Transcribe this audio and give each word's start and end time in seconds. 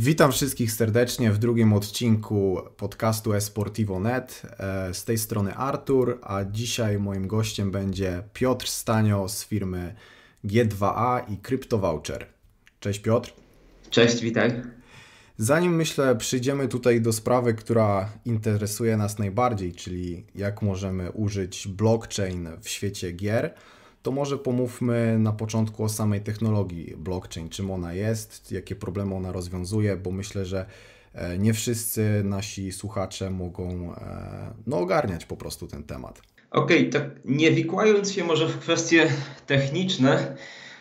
Witam 0.00 0.32
wszystkich 0.32 0.72
serdecznie 0.72 1.30
w 1.30 1.38
drugim 1.38 1.72
odcinku 1.72 2.62
podcastu 2.76 3.32
Esportivo.net. 3.32 4.42
E, 4.58 4.94
z 4.94 5.04
tej 5.04 5.18
strony 5.18 5.54
Artur, 5.54 6.18
a 6.22 6.44
dzisiaj 6.44 6.98
moim 6.98 7.26
gościem 7.26 7.70
będzie 7.70 8.22
Piotr 8.32 8.66
Stanio 8.66 9.28
z 9.28 9.44
firmy 9.44 9.94
G2A 10.44 11.32
i 11.32 11.38
CryptoVoucher. 11.38 12.26
Cześć 12.80 13.00
Piotr. 13.00 13.32
Cześć, 13.90 14.20
witaj. 14.20 14.62
Zanim 15.38 15.76
myślę, 15.76 16.16
przyjdziemy 16.16 16.68
tutaj 16.68 17.00
do 17.00 17.12
sprawy, 17.12 17.54
która 17.54 18.12
interesuje 18.24 18.96
nas 18.96 19.18
najbardziej, 19.18 19.72
czyli 19.72 20.26
jak 20.34 20.62
możemy 20.62 21.12
użyć 21.12 21.68
blockchain 21.68 22.48
w 22.60 22.68
świecie 22.68 23.12
gier 23.12 23.54
to 24.08 24.12
może 24.12 24.38
pomówmy 24.38 25.18
na 25.18 25.32
początku 25.32 25.84
o 25.84 25.88
samej 25.88 26.20
technologii 26.20 26.94
blockchain, 26.96 27.48
czym 27.48 27.70
ona 27.70 27.94
jest, 27.94 28.52
jakie 28.52 28.76
problemy 28.76 29.14
ona 29.14 29.32
rozwiązuje, 29.32 29.96
bo 29.96 30.10
myślę, 30.10 30.44
że 30.44 30.66
e, 31.14 31.38
nie 31.38 31.54
wszyscy 31.54 32.22
nasi 32.24 32.72
słuchacze 32.72 33.30
mogą 33.30 33.94
e, 33.94 34.54
no, 34.66 34.78
ogarniać 34.78 35.24
po 35.24 35.36
prostu 35.36 35.66
ten 35.66 35.82
temat. 35.82 36.22
Okej, 36.50 36.78
okay, 36.78 36.90
tak 36.90 37.10
nie 37.24 37.50
wikłając 37.50 38.12
się 38.12 38.24
może 38.24 38.48
w 38.48 38.58
kwestie 38.58 39.06
techniczne, 39.46 40.36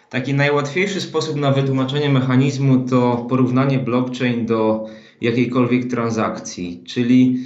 taki 0.10 0.34
najłatwiejszy 0.34 1.02
sposób 1.02 1.36
na 1.36 1.52
wytłumaczenie 1.52 2.10
mechanizmu 2.10 2.80
to 2.80 3.26
porównanie 3.30 3.80
blockchain 3.80 4.46
do 4.46 4.86
jakiejkolwiek 5.22 5.90
transakcji, 5.90 6.84
czyli 6.86 7.40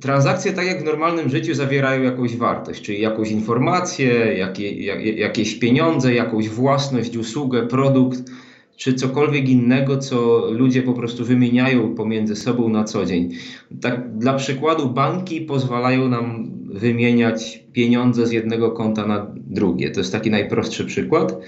transakcje, 0.00 0.52
tak 0.52 0.66
jak 0.66 0.82
w 0.82 0.84
normalnym 0.84 1.28
życiu, 1.28 1.54
zawierają 1.54 2.02
jakąś 2.02 2.36
wartość, 2.36 2.82
czyli 2.82 3.00
jakąś 3.00 3.30
informację, 3.30 4.08
jakie, 4.38 4.84
jak, 4.84 5.04
jakieś 5.04 5.54
pieniądze, 5.54 6.14
jakąś 6.14 6.48
własność, 6.48 7.16
usługę, 7.16 7.66
produkt, 7.66 8.22
czy 8.76 8.94
cokolwiek 8.94 9.48
innego, 9.48 9.98
co 9.98 10.46
ludzie 10.50 10.82
po 10.82 10.92
prostu 10.92 11.24
wymieniają 11.24 11.94
pomiędzy 11.94 12.36
sobą 12.36 12.68
na 12.68 12.84
co 12.84 13.06
dzień. 13.06 13.30
Tak, 13.80 14.18
dla 14.18 14.34
przykładu, 14.34 14.90
banki 14.90 15.40
pozwalają 15.40 16.08
nam 16.08 16.50
wymieniać 16.72 17.64
pieniądze 17.72 18.26
z 18.26 18.32
jednego 18.32 18.70
konta 18.70 19.06
na 19.06 19.26
drugie. 19.34 19.90
To 19.90 20.00
jest 20.00 20.12
taki 20.12 20.30
najprostszy 20.30 20.84
przykład. 20.84 21.40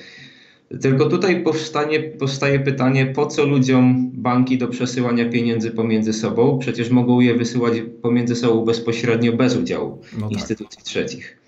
Tylko 0.81 1.07
tutaj 1.07 1.43
powstanie, 1.43 2.01
powstaje 2.01 2.61
pytanie, 2.61 3.07
po 3.07 3.27
co 3.27 3.47
ludziom 3.47 4.11
banki 4.15 4.59
do 4.59 4.69
przesyłania 4.69 5.31
pieniędzy 5.31 5.71
pomiędzy 5.71 6.13
sobą? 6.13 6.59
Przecież 6.59 6.91
mogą 6.91 7.21
je 7.21 7.35
wysyłać 7.35 7.75
pomiędzy 8.03 8.37
sobą 8.37 8.65
bezpośrednio 8.65 9.33
bez 9.33 9.57
udziału 9.57 9.99
no 10.19 10.29
tak. 10.29 10.33
instytucji 10.33 10.83
trzecich. 10.85 11.39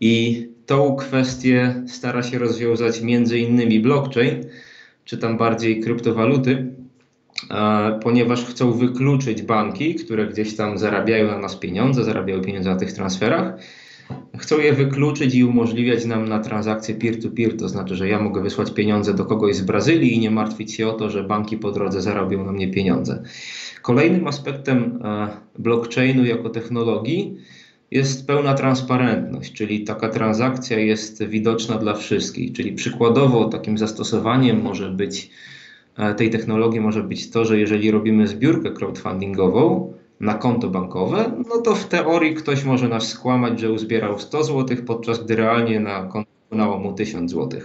I 0.00 0.46
tą 0.66 0.96
kwestię 0.96 1.82
stara 1.86 2.22
się 2.22 2.38
rozwiązać 2.38 3.00
między 3.00 3.38
innymi 3.38 3.80
blockchain, 3.80 4.44
czy 5.04 5.18
tam 5.18 5.38
bardziej 5.38 5.80
kryptowaluty, 5.80 6.66
ponieważ 8.02 8.44
chcą 8.44 8.72
wykluczyć 8.72 9.42
banki, 9.42 9.94
które 9.94 10.26
gdzieś 10.26 10.56
tam 10.56 10.78
zarabiają 10.78 11.26
na 11.26 11.38
nas 11.38 11.56
pieniądze, 11.56 12.04
zarabiają 12.04 12.40
pieniądze 12.42 12.70
na 12.70 12.76
tych 12.76 12.92
transferach 12.92 13.54
Chcą 14.38 14.58
je 14.58 14.72
wykluczyć 14.72 15.34
i 15.34 15.44
umożliwiać 15.44 16.04
nam 16.04 16.28
na 16.28 16.38
transakcje 16.38 16.94
peer-to-peer, 16.94 17.56
to 17.56 17.68
znaczy, 17.68 17.96
że 17.96 18.08
ja 18.08 18.20
mogę 18.20 18.42
wysłać 18.42 18.70
pieniądze 18.70 19.14
do 19.14 19.24
kogoś 19.24 19.56
z 19.56 19.60
Brazylii 19.60 20.14
i 20.14 20.18
nie 20.18 20.30
martwić 20.30 20.74
się 20.74 20.88
o 20.88 20.92
to, 20.92 21.10
że 21.10 21.24
banki 21.24 21.56
po 21.56 21.72
drodze 21.72 22.02
zarobią 22.02 22.44
na 22.44 22.52
mnie 22.52 22.68
pieniądze. 22.68 23.22
Kolejnym 23.82 24.26
aspektem 24.26 24.98
e, 25.04 25.28
blockchainu 25.58 26.24
jako 26.24 26.50
technologii 26.50 27.36
jest 27.90 28.26
pełna 28.26 28.54
transparentność, 28.54 29.52
czyli 29.52 29.84
taka 29.84 30.08
transakcja 30.08 30.78
jest 30.78 31.24
widoczna 31.24 31.78
dla 31.78 31.94
wszystkich. 31.94 32.52
Czyli 32.52 32.72
przykładowo 32.72 33.44
takim 33.44 33.78
zastosowaniem 33.78 34.62
może 34.62 34.90
być 34.90 35.30
e, 35.96 36.14
tej 36.14 36.30
technologii 36.30 36.80
może 36.80 37.02
być 37.02 37.30
to, 37.30 37.44
że 37.44 37.58
jeżeli 37.58 37.90
robimy 37.90 38.26
zbiórkę 38.28 38.70
crowdfundingową, 38.70 39.92
na 40.20 40.34
konto 40.34 40.68
bankowe, 40.68 41.32
no 41.48 41.58
to 41.60 41.74
w 41.74 41.88
teorii 41.88 42.34
ktoś 42.34 42.64
może 42.64 42.88
nas 42.88 43.08
skłamać, 43.08 43.60
że 43.60 43.72
uzbierał 43.72 44.18
100 44.18 44.44
zł, 44.44 44.76
podczas 44.86 45.24
gdy 45.24 45.36
realnie 45.36 45.80
na 45.80 46.02
konto 46.02 46.30
wpłynęło 46.46 46.78
mu 46.78 46.92
1000 46.92 47.30
zł. 47.30 47.60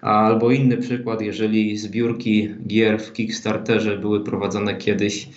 Albo 0.00 0.50
inny 0.50 0.76
przykład, 0.76 1.20
jeżeli 1.20 1.78
zbiórki 1.78 2.54
gier 2.66 3.00
w 3.00 3.12
Kickstarterze 3.12 3.98
były 3.98 4.24
prowadzone 4.24 4.76
kiedyś, 4.76 5.28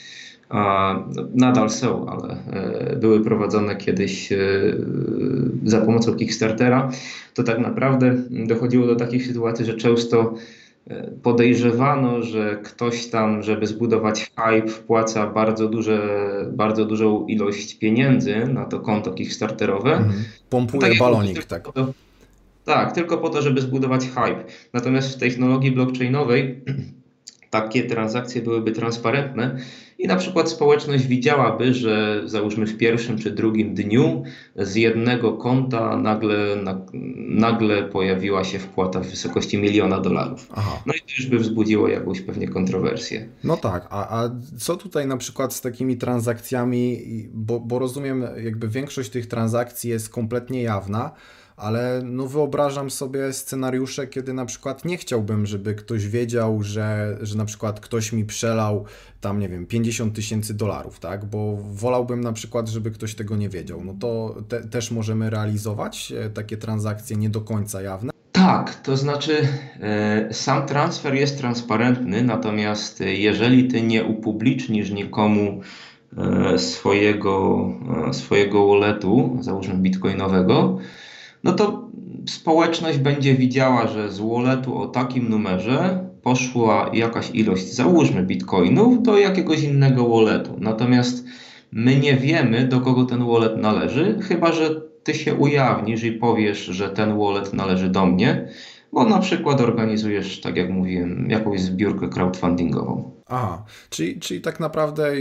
nadal 1.36 1.70
są, 1.70 2.06
ale 2.10 2.38
e, 2.52 2.96
były 2.96 3.24
prowadzone 3.24 3.76
kiedyś 3.76 4.32
e, 4.32 4.38
za 5.64 5.82
pomocą 5.82 6.16
Kickstartera, 6.16 6.92
to 7.34 7.44
tak 7.44 7.60
naprawdę 7.60 8.18
dochodziło 8.30 8.88
do 8.88 8.96
takich 8.96 9.28
sytuacji, 9.28 9.66
że 9.66 9.74
często 9.74 10.34
podejrzewano, 11.24 12.24
że 12.24 12.60
ktoś 12.64 13.08
tam, 13.08 13.44
żeby 13.44 13.68
zbudować 13.68 14.32
hype, 14.36 14.68
wpłaca 14.68 15.28
bardzo, 15.28 15.68
duże, 15.68 16.00
bardzo 16.52 16.86
dużą 16.86 17.26
ilość 17.26 17.78
pieniędzy 17.78 18.46
na 18.46 18.66
to 18.66 18.80
konto 18.80 19.12
Kickstarterowe. 19.12 19.94
Mhm. 19.94 20.24
Pompuje 20.50 20.90
tak 20.90 20.98
balonik, 21.00 21.46
tak. 21.46 21.72
To, 21.74 21.94
tak, 22.66 22.92
tylko 22.92 23.18
po 23.18 23.30
to, 23.30 23.42
żeby 23.42 23.62
zbudować 23.62 24.08
hype. 24.08 24.44
Natomiast 24.74 25.16
w 25.16 25.20
technologii 25.20 25.72
blockchainowej 25.72 26.62
takie 27.52 27.84
transakcje 27.84 28.42
byłyby 28.42 28.72
transparentne 28.72 29.58
i 30.00 30.08
na 30.08 30.16
przykład 30.16 30.50
społeczność 30.50 31.08
widziałaby, 31.08 31.74
że 31.74 32.22
załóżmy 32.26 32.66
w 32.66 32.78
pierwszym 32.78 33.18
czy 33.18 33.32
drugim 33.32 33.76
dniu 33.76 34.24
z 34.56 34.76
jednego 34.76 35.34
konta 35.34 35.98
nagle, 35.98 36.58
nagle 37.18 37.84
pojawiła 37.84 38.44
się 38.44 38.60
wpłata 38.60 39.00
w 39.00 39.08
wysokości 39.08 39.58
miliona 39.58 40.00
dolarów. 40.00 40.48
Aha. 40.56 40.84
No 40.86 40.94
i 40.94 41.00
to 41.00 41.06
już 41.18 41.28
by 41.28 41.40
wzbudziło 41.40 41.88
jakąś 41.88 42.22
pewnie 42.22 42.48
kontrowersję. 42.48 43.28
No 43.44 43.58
tak, 43.58 43.88
a, 43.90 44.24
a 44.24 44.30
co 44.58 44.78
tutaj 44.78 45.08
na 45.08 45.18
przykład 45.18 45.54
z 45.54 45.62
takimi 45.62 45.98
transakcjami, 45.98 47.00
bo, 47.34 47.60
bo 47.60 47.80
rozumiem 47.80 48.26
jakby 48.44 48.68
większość 48.68 49.10
tych 49.10 49.26
transakcji 49.26 49.90
jest 49.90 50.10
kompletnie 50.10 50.62
jawna, 50.62 51.12
ale 51.62 52.02
no 52.04 52.28
wyobrażam 52.28 52.90
sobie 52.90 53.34
scenariusze, 53.34 54.08
kiedy 54.08 54.34
na 54.34 54.46
przykład 54.46 54.86
nie 54.86 54.98
chciałbym, 54.98 55.46
żeby 55.46 55.76
ktoś 55.76 56.08
wiedział, 56.08 56.64
że, 56.64 57.18
że 57.22 57.38
na 57.38 57.46
przykład 57.46 57.80
ktoś 57.80 58.14
mi 58.14 58.26
przelał 58.26 58.86
tam, 59.22 59.40
nie 59.40 59.50
wiem, 59.50 59.66
50 59.66 60.16
tysięcy 60.16 60.54
dolarów, 60.54 61.00
tak? 61.00 61.26
Bo 61.26 61.58
wolałbym 61.58 62.22
na 62.22 62.34
przykład, 62.34 62.70
żeby 62.70 62.92
ktoś 62.92 63.16
tego 63.16 63.36
nie 63.36 63.50
wiedział. 63.50 63.84
No 63.84 63.96
to 64.00 64.36
te, 64.48 64.62
też 64.62 64.92
możemy 64.92 65.30
realizować 65.30 66.14
e, 66.18 66.30
takie 66.30 66.58
transakcje 66.58 67.18
nie 67.18 67.30
do 67.30 67.42
końca 67.42 67.82
jawne. 67.82 68.12
Tak, 68.32 68.76
to 68.76 68.98
znaczy 68.98 69.48
e, 69.80 70.34
sam 70.34 70.66
transfer 70.66 71.16
jest 71.16 71.38
transparentny, 71.38 72.24
natomiast 72.24 73.00
jeżeli 73.00 73.68
ty 73.68 73.82
nie 73.82 74.04
upublicznisz 74.04 74.92
nikomu 74.92 75.62
e, 76.18 76.58
swojego, 76.58 77.66
e, 78.08 78.14
swojego 78.14 78.68
walletu, 78.68 79.38
załóżmy 79.42 79.76
bitcoinowego, 79.76 80.78
no 81.44 81.52
to 81.52 81.90
społeczność 82.28 82.98
będzie 82.98 83.36
widziała, 83.36 83.88
że 83.88 84.12
z 84.12 84.20
walletu 84.20 84.78
o 84.78 84.88
takim 84.88 85.30
numerze 85.30 86.06
poszła 86.22 86.90
jakaś 86.94 87.32
ilość, 87.34 87.74
załóżmy 87.74 88.24
bitcoinów, 88.24 89.04
do 89.04 89.18
jakiegoś 89.18 89.64
innego 89.64 90.10
walletu. 90.10 90.56
Natomiast 90.60 91.26
my 91.72 91.96
nie 91.96 92.18
wiemy, 92.18 92.68
do 92.68 92.82
kogo 92.82 93.06
ten 93.06 93.26
wallet 93.26 93.58
należy, 93.58 94.20
chyba 94.22 94.52
że 94.52 94.82
ty 95.04 95.14
się 95.14 95.36
ujawnisz 95.36 96.04
i 96.04 96.12
powiesz, 96.12 96.66
że 96.66 96.90
ten 96.90 97.18
wallet 97.18 97.54
należy 97.54 97.90
do 97.90 98.06
mnie, 98.06 98.48
bo 98.94 99.04
na 99.04 99.20
przykład 99.20 99.62
organizujesz, 99.62 100.42
tak 100.42 100.58
jak 100.58 100.70
mówiłem, 100.70 101.30
jakąś 101.30 101.62
zbiórkę 101.62 102.10
crowdfundingową. 102.10 103.12
Aha, 103.28 103.64
czyli, 103.90 104.20
czyli 104.20 104.42
tak 104.42 104.60
naprawdę 104.60 105.14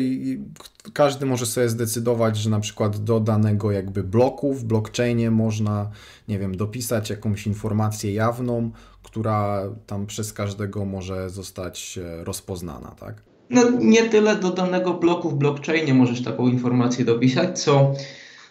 każdy 0.92 1.26
może 1.26 1.47
sobie 1.47 1.69
zdecydować, 1.69 2.36
że 2.36 2.50
na 2.50 2.60
przykład 2.60 3.04
do 3.04 3.20
danego 3.20 3.72
jakby 3.72 4.03
bloku 4.03 4.54
w 4.54 4.64
blockchainie 4.64 5.30
można, 5.30 5.91
nie 6.28 6.38
wiem, 6.38 6.56
dopisać 6.56 7.10
jakąś 7.10 7.47
informację 7.47 8.12
jawną, 8.12 8.70
która 9.03 9.62
tam 9.86 10.06
przez 10.06 10.32
każdego 10.32 10.84
może 10.84 11.30
zostać 11.30 11.98
e, 11.98 12.25
rozpoznana, 12.25 12.94
tak? 13.00 13.22
No 13.50 13.62
nie 13.70 14.09
tyle 14.09 14.36
do 14.36 14.50
danego 14.50 14.94
bloku 14.94 15.30
w 15.30 15.34
blockchainie 15.34 15.94
możesz 15.94 16.22
taką 16.22 16.48
informację 16.48 17.04
dopisać, 17.04 17.60
co 17.60 17.94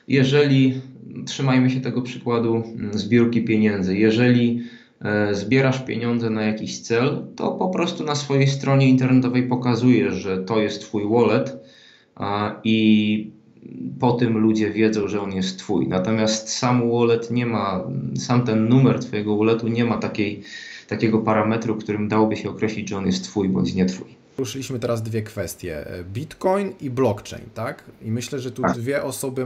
jeżeli, 0.08 0.82
trzymajmy 1.26 1.70
się 1.70 1.82
tego 1.82 2.02
przykładu 2.02 2.56
mm, 2.56 2.94
zbiórki 2.94 3.44
pieniędzy, 3.44 3.98
jeżeli 3.98 4.64
zbierasz 5.32 5.86
pieniądze 5.86 6.30
na 6.30 6.44
jakiś 6.44 6.80
cel, 6.80 7.28
to 7.36 7.52
po 7.52 7.70
prostu 7.70 8.04
na 8.04 8.16
swojej 8.16 8.48
stronie 8.48 8.90
internetowej 8.90 9.44
pokazujesz, 9.44 10.14
że 10.14 10.38
to 10.38 10.60
jest 10.60 10.82
Twój 10.82 11.10
wallet 11.10 11.58
i 12.64 13.32
po 14.00 14.12
tym 14.12 14.38
ludzie 14.38 14.72
wiedzą, 14.72 15.08
że 15.08 15.22
on 15.22 15.32
jest 15.32 15.60
Twój. 15.60 15.88
Natomiast 15.88 16.50
sam 16.50 16.92
wallet 16.92 17.32
nie 17.32 17.46
ma, 17.46 17.84
sam 18.16 18.46
ten 18.46 18.70
numer 18.70 19.00
Twojego 19.00 19.38
walletu 19.38 19.68
nie 19.68 19.86
ma 19.86 19.98
takiej, 19.98 20.44
takiego 20.88 21.20
parametru, 21.20 21.76
którym 21.76 22.08
dałoby 22.08 22.38
się 22.38 22.50
określić, 22.50 22.90
że 22.90 22.98
on 22.98 23.06
jest 23.06 23.24
Twój 23.24 23.50
bądź 23.50 23.74
nie 23.74 23.86
Twój. 23.86 24.19
Ruszyliśmy 24.40 24.80
teraz 24.80 25.04
dwie 25.04 25.22
kwestie: 25.22 25.86
Bitcoin 26.14 26.74
i 26.82 26.90
blockchain, 26.90 27.46
tak? 27.54 27.84
I 28.02 28.12
myślę, 28.12 28.40
że 28.40 28.52
tu 28.52 28.62
tak. 28.62 28.74
dwie 28.74 29.04
osoby, 29.04 29.46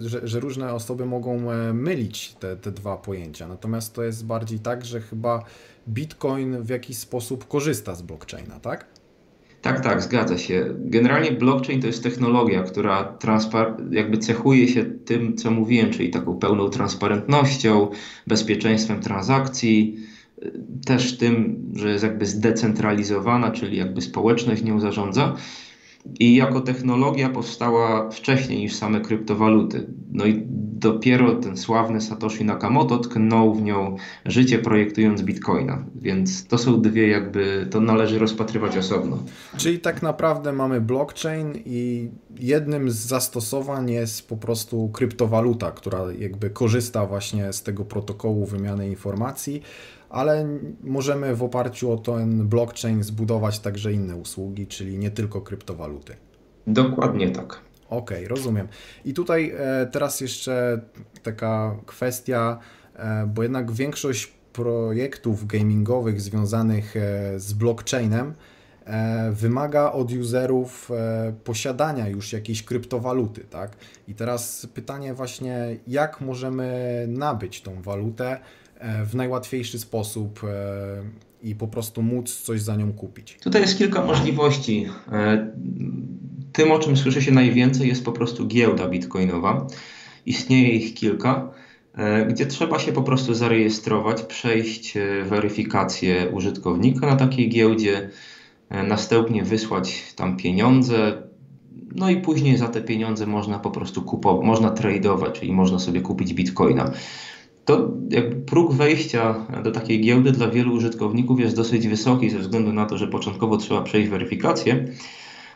że, 0.00 0.28
że, 0.28 0.40
różne 0.40 0.72
osoby 0.72 1.06
mogą 1.06 1.50
e, 1.52 1.72
mylić 1.72 2.34
te, 2.40 2.56
te 2.56 2.72
dwa 2.72 2.96
pojęcia. 2.96 3.48
Natomiast 3.48 3.94
to 3.94 4.02
jest 4.02 4.26
bardziej 4.26 4.58
tak, 4.58 4.84
że 4.84 5.00
chyba 5.00 5.44
Bitcoin 5.88 6.62
w 6.62 6.68
jakiś 6.68 6.98
sposób 6.98 7.48
korzysta 7.48 7.94
z 7.94 8.02
blockchaina, 8.02 8.60
tak? 8.60 8.86
Tak, 9.62 9.80
tak, 9.80 10.02
zgadza 10.02 10.38
się. 10.38 10.74
Generalnie 10.78 11.32
blockchain 11.32 11.80
to 11.80 11.86
jest 11.86 12.02
technologia, 12.02 12.62
która 12.62 13.18
jakby 13.90 14.18
cechuje 14.18 14.68
się 14.68 14.84
tym, 14.84 15.36
co 15.36 15.50
mówiłem, 15.50 15.90
czyli 15.90 16.10
taką 16.10 16.38
pełną 16.38 16.68
transparentnością, 16.68 17.90
bezpieczeństwem 18.26 19.00
transakcji, 19.00 19.96
też 20.84 21.18
tym, 21.18 21.62
że 21.74 21.90
jest 21.90 22.04
jakby 22.04 22.26
zdecentralizowana, 22.26 23.50
czyli 23.50 23.76
jakby 23.76 24.00
społeczność 24.00 24.62
nią 24.62 24.80
zarządza. 24.80 25.36
I 26.20 26.34
jako 26.36 26.60
technologia 26.60 27.28
powstała 27.28 28.10
wcześniej 28.10 28.58
niż 28.58 28.74
same 28.74 29.00
kryptowaluty. 29.00 29.86
No 30.12 30.26
i 30.26 30.42
dopiero 30.82 31.34
ten 31.34 31.56
sławny 31.56 32.00
Satoshi 32.00 32.44
Nakamoto 32.44 32.98
tknął 32.98 33.54
w 33.54 33.62
nią 33.62 33.96
życie 34.26 34.58
projektując 34.58 35.22
bitcoina. 35.22 35.84
Więc 35.94 36.46
to 36.46 36.58
są 36.58 36.80
dwie 36.80 37.08
jakby, 37.08 37.66
to 37.70 37.80
należy 37.80 38.18
rozpatrywać 38.18 38.76
osobno. 38.76 39.18
Czyli 39.56 39.78
tak 39.78 40.02
naprawdę 40.02 40.52
mamy 40.52 40.80
blockchain 40.80 41.52
i 41.66 42.10
jednym 42.40 42.90
z 42.90 42.96
zastosowań 42.96 43.90
jest 43.90 44.28
po 44.28 44.36
prostu 44.36 44.88
kryptowaluta, 44.88 45.70
która 45.70 46.00
jakby 46.18 46.50
korzysta 46.50 47.06
właśnie 47.06 47.52
z 47.52 47.62
tego 47.62 47.84
protokołu 47.84 48.46
wymiany 48.46 48.88
informacji 48.88 49.62
ale 50.12 50.46
możemy 50.82 51.36
w 51.36 51.42
oparciu 51.42 51.92
o 51.92 51.96
ten 51.96 52.48
blockchain 52.48 53.02
zbudować 53.02 53.58
także 53.58 53.92
inne 53.92 54.16
usługi, 54.16 54.66
czyli 54.66 54.98
nie 54.98 55.10
tylko 55.10 55.40
kryptowaluty. 55.40 56.16
Dokładnie 56.66 57.30
tak. 57.30 57.60
Okej, 57.88 58.16
okay, 58.16 58.28
rozumiem. 58.28 58.68
I 59.04 59.14
tutaj 59.14 59.54
e, 59.56 59.86
teraz 59.86 60.20
jeszcze 60.20 60.80
taka 61.22 61.76
kwestia, 61.86 62.58
e, 62.96 63.26
bo 63.26 63.42
jednak 63.42 63.72
większość 63.72 64.32
projektów 64.52 65.46
gamingowych 65.46 66.20
związanych 66.20 66.96
e, 66.96 67.40
z 67.40 67.52
blockchainem 67.52 68.34
wymaga 69.32 69.92
od 69.92 70.12
userów 70.12 70.90
posiadania 71.44 72.08
już 72.08 72.32
jakiejś 72.32 72.62
kryptowaluty, 72.62 73.44
tak? 73.50 73.76
I 74.08 74.14
teraz 74.14 74.66
pytanie 74.74 75.14
właśnie, 75.14 75.76
jak 75.86 76.20
możemy 76.20 77.04
nabyć 77.08 77.62
tą 77.62 77.82
walutę, 77.82 78.40
w 79.04 79.14
najłatwiejszy 79.14 79.78
sposób 79.78 80.40
e, 80.44 81.02
i 81.42 81.54
po 81.54 81.68
prostu 81.68 82.02
móc 82.02 82.36
coś 82.36 82.60
za 82.60 82.76
nią 82.76 82.92
kupić? 82.92 83.38
Tutaj 83.42 83.62
jest 83.62 83.78
kilka 83.78 84.04
możliwości. 84.04 84.86
E, 85.12 85.52
tym, 86.52 86.72
o 86.72 86.78
czym 86.78 86.96
słyszy 86.96 87.22
się 87.22 87.32
najwięcej, 87.32 87.88
jest 87.88 88.04
po 88.04 88.12
prostu 88.12 88.46
giełda 88.46 88.88
bitcoinowa. 88.88 89.66
Istnieje 90.26 90.68
ich 90.68 90.94
kilka, 90.94 91.50
gdzie 92.28 92.46
trzeba 92.46 92.78
się 92.78 92.92
po 92.92 93.02
prostu 93.02 93.34
zarejestrować, 93.34 94.22
przejść 94.22 94.94
weryfikację 95.24 96.28
użytkownika 96.32 97.06
na 97.06 97.16
takiej 97.16 97.48
giełdzie, 97.48 98.10
następnie 98.70 99.44
wysłać 99.44 100.12
tam 100.16 100.36
pieniądze, 100.36 101.22
no 101.94 102.10
i 102.10 102.16
później 102.16 102.56
za 102.56 102.68
te 102.68 102.82
pieniądze 102.82 103.26
można 103.26 103.58
po 103.58 103.70
prostu 103.70 104.02
kupować, 104.02 104.46
można 104.46 104.70
tradeować, 104.70 105.40
czyli 105.40 105.52
można 105.52 105.78
sobie 105.78 106.00
kupić 106.00 106.34
bitcoina 106.34 106.92
to 107.64 107.90
jakby 108.10 108.36
próg 108.36 108.72
wejścia 108.72 109.46
do 109.64 109.70
takiej 109.70 110.00
giełdy 110.00 110.32
dla 110.32 110.48
wielu 110.48 110.74
użytkowników 110.74 111.40
jest 111.40 111.56
dosyć 111.56 111.88
wysoki 111.88 112.30
ze 112.30 112.38
względu 112.38 112.72
na 112.72 112.86
to, 112.86 112.98
że 112.98 113.06
początkowo 113.06 113.56
trzeba 113.56 113.82
przejść 113.82 114.10
weryfikację, 114.10 114.84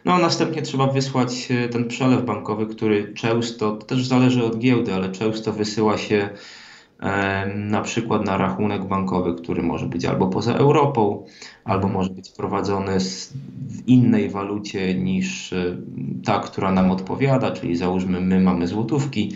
no 0.06 0.12
a 0.12 0.18
następnie 0.18 0.62
trzeba 0.62 0.86
wysłać 0.86 1.48
e, 1.50 1.68
ten 1.68 1.88
przelew 1.88 2.24
bankowy, 2.24 2.66
który 2.66 3.14
często, 3.14 3.72
to 3.72 3.86
też 3.86 4.06
zależy 4.06 4.44
od 4.44 4.58
giełdy, 4.58 4.94
ale 4.94 5.12
często 5.12 5.52
wysyła 5.52 5.98
się 5.98 6.28
e, 7.00 7.46
na 7.54 7.82
przykład 7.82 8.24
na 8.24 8.36
rachunek 8.36 8.84
bankowy, 8.84 9.34
który 9.34 9.62
może 9.62 9.86
być 9.86 10.04
albo 10.04 10.26
poza 10.26 10.54
Europą, 10.54 11.24
albo 11.64 11.88
może 11.88 12.10
być 12.10 12.30
prowadzony 12.30 12.98
w 13.68 13.88
innej 13.88 14.30
walucie 14.30 14.94
niż 14.94 15.52
e, 15.52 15.76
ta, 16.24 16.38
która 16.38 16.72
nam 16.72 16.90
odpowiada, 16.90 17.50
czyli 17.50 17.76
załóżmy 17.76 18.20
my 18.20 18.40
mamy 18.40 18.66
złotówki, 18.66 19.32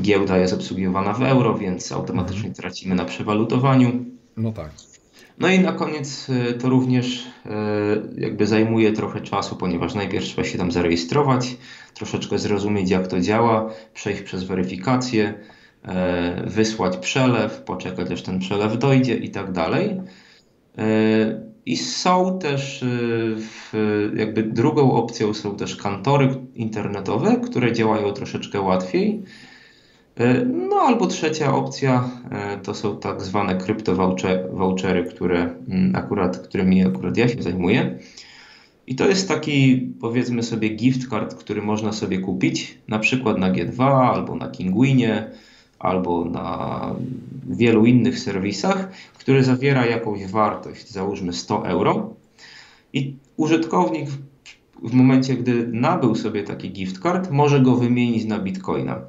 Giełda 0.00 0.38
jest 0.38 0.54
obsługiwana 0.54 1.12
w 1.12 1.22
euro, 1.22 1.58
więc 1.58 1.92
automatycznie 1.92 2.48
mhm. 2.48 2.54
tracimy 2.54 2.94
na 2.94 3.04
przewalutowaniu. 3.04 4.04
No 4.36 4.52
tak. 4.52 4.70
No 5.40 5.48
i 5.48 5.60
na 5.60 5.72
koniec 5.72 6.28
y, 6.28 6.54
to 6.54 6.68
również 6.68 7.26
y, 7.46 7.50
jakby 8.16 8.46
zajmuje 8.46 8.92
trochę 8.92 9.20
czasu, 9.20 9.56
ponieważ 9.56 9.94
najpierw 9.94 10.24
trzeba 10.24 10.48
się 10.48 10.58
tam 10.58 10.72
zarejestrować, 10.72 11.56
troszeczkę 11.94 12.38
zrozumieć 12.38 12.90
jak 12.90 13.06
to 13.06 13.20
działa, 13.20 13.70
przejść 13.94 14.22
przez 14.22 14.44
weryfikację, 14.44 15.34
y, 15.84 16.50
wysłać 16.50 16.96
przelew, 16.96 17.62
poczekać 17.62 18.10
aż 18.10 18.22
ten 18.22 18.38
przelew 18.38 18.78
dojdzie 18.78 19.16
i 19.16 19.30
tak 19.30 19.52
dalej. 19.52 20.00
I 21.66 21.76
są 21.76 22.38
też, 22.38 22.84
jakby 24.16 24.42
drugą 24.42 24.92
opcją 24.92 25.34
są 25.34 25.56
też 25.56 25.76
kantory 25.76 26.34
internetowe, 26.54 27.36
które 27.36 27.72
działają 27.72 28.12
troszeczkę 28.12 28.60
łatwiej. 28.60 29.22
E, 30.16 30.44
no 30.44 30.76
albo 30.76 31.06
trzecia 31.06 31.54
opcja 31.54 32.10
e, 32.30 32.58
to 32.58 32.74
są 32.74 32.96
tak 32.96 33.22
zwane 33.22 33.56
kryptowouchery, 33.56 35.04
które 35.04 35.54
mm, 35.68 35.96
akurat, 35.96 36.38
którymi 36.38 36.86
akurat 36.86 37.16
ja 37.16 37.28
się 37.28 37.42
zajmuję. 37.42 37.98
I 38.86 38.94
to 38.94 39.08
jest 39.08 39.28
taki, 39.28 39.76
powiedzmy 40.00 40.42
sobie, 40.42 40.68
gift 40.68 41.08
card, 41.10 41.34
który 41.34 41.62
można 41.62 41.92
sobie 41.92 42.18
kupić, 42.18 42.78
na 42.88 42.98
przykład 42.98 43.38
na 43.38 43.52
G2 43.52 43.84
albo 44.14 44.36
na 44.36 44.48
Kinguinie, 44.48 45.30
albo 45.78 46.24
na 46.24 46.94
wielu 47.48 47.86
innych 47.86 48.18
serwisach, 48.18 48.88
który 49.18 49.44
zawiera 49.44 49.86
jakąś 49.86 50.26
wartość, 50.26 50.90
załóżmy 50.90 51.32
100 51.32 51.68
euro. 51.68 52.14
I 52.92 53.16
użytkownik 53.36 54.08
w 54.82 54.92
momencie, 54.92 55.34
gdy 55.34 55.66
nabył 55.66 56.14
sobie 56.14 56.42
taki 56.42 56.70
gift 56.70 56.98
card, 56.98 57.30
może 57.30 57.60
go 57.60 57.76
wymienić 57.76 58.24
na 58.24 58.38
bitcoina. 58.38 59.00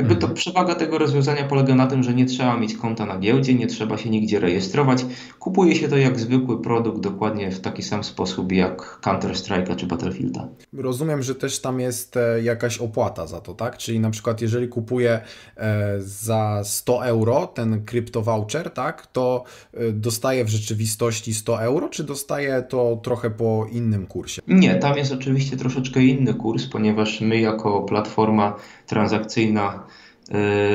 Jakby 0.00 0.16
to 0.16 0.26
mhm. 0.26 0.34
przewaga 0.34 0.74
tego 0.74 0.98
rozwiązania 0.98 1.44
polega 1.44 1.74
na 1.74 1.86
tym, 1.86 2.02
że 2.02 2.14
nie 2.14 2.26
trzeba 2.26 2.56
mieć 2.56 2.74
konta 2.74 3.06
na 3.06 3.18
giełdzie, 3.18 3.54
nie 3.54 3.66
trzeba 3.66 3.98
się 3.98 4.10
nigdzie 4.10 4.40
rejestrować. 4.40 5.06
Kupuje 5.38 5.76
się 5.76 5.88
to 5.88 5.96
jak 5.96 6.20
zwykły 6.20 6.62
produkt, 6.62 7.00
dokładnie 7.00 7.50
w 7.50 7.60
taki 7.60 7.82
sam 7.82 8.04
sposób 8.04 8.52
jak 8.52 9.00
Counter-Strike'a 9.02 9.76
czy 9.76 9.86
Battlefielda. 9.86 10.48
Rozumiem, 10.72 11.22
że 11.22 11.34
też 11.34 11.60
tam 11.60 11.80
jest 11.80 12.16
e, 12.16 12.42
jakaś 12.42 12.78
opłata 12.78 13.26
za 13.26 13.40
to, 13.40 13.54
tak? 13.54 13.78
Czyli 13.78 14.00
na 14.00 14.10
przykład 14.10 14.40
jeżeli 14.40 14.68
kupuję 14.68 15.20
e, 15.56 15.94
za 15.98 16.60
100 16.64 17.06
euro 17.06 17.46
ten 17.46 17.84
crypto 17.84 18.22
voucher, 18.22 18.70
tak? 18.70 19.06
To 19.06 19.44
e, 19.74 19.92
dostaję 19.92 20.44
w 20.44 20.48
rzeczywistości 20.48 21.34
100 21.34 21.62
euro, 21.62 21.88
czy 21.88 22.04
dostaję 22.04 22.64
to 22.68 23.00
trochę 23.02 23.30
po 23.30 23.66
innym 23.72 24.06
kursie? 24.06 24.42
Nie, 24.48 24.74
tam 24.74 24.96
jest 24.96 25.12
oczywiście 25.12 25.56
troszeczkę 25.56 26.02
inny 26.02 26.34
kurs, 26.34 26.66
ponieważ 26.66 27.20
my 27.20 27.40
jako 27.40 27.82
platforma 27.82 28.56
transakcyjna 28.90 29.86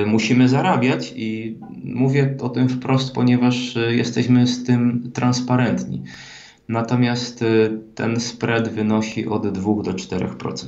y, 0.04 0.06
musimy 0.06 0.50
zarabiać 0.50 1.14
i 1.16 1.60
mówię 1.84 2.38
o 2.42 2.50
tym 2.50 2.70
wprost, 2.70 3.14
ponieważ 3.14 3.76
y, 3.76 3.96
jesteśmy 3.96 4.48
z 4.48 4.64
tym 4.64 5.12
transparentni. 5.14 6.04
Natomiast 6.70 7.42
y, 7.42 7.80
ten 7.96 8.20
spread 8.20 8.70
wynosi 8.70 9.28
od 9.28 9.48
2 9.48 9.84
do 9.84 9.92
4%. 9.92 10.68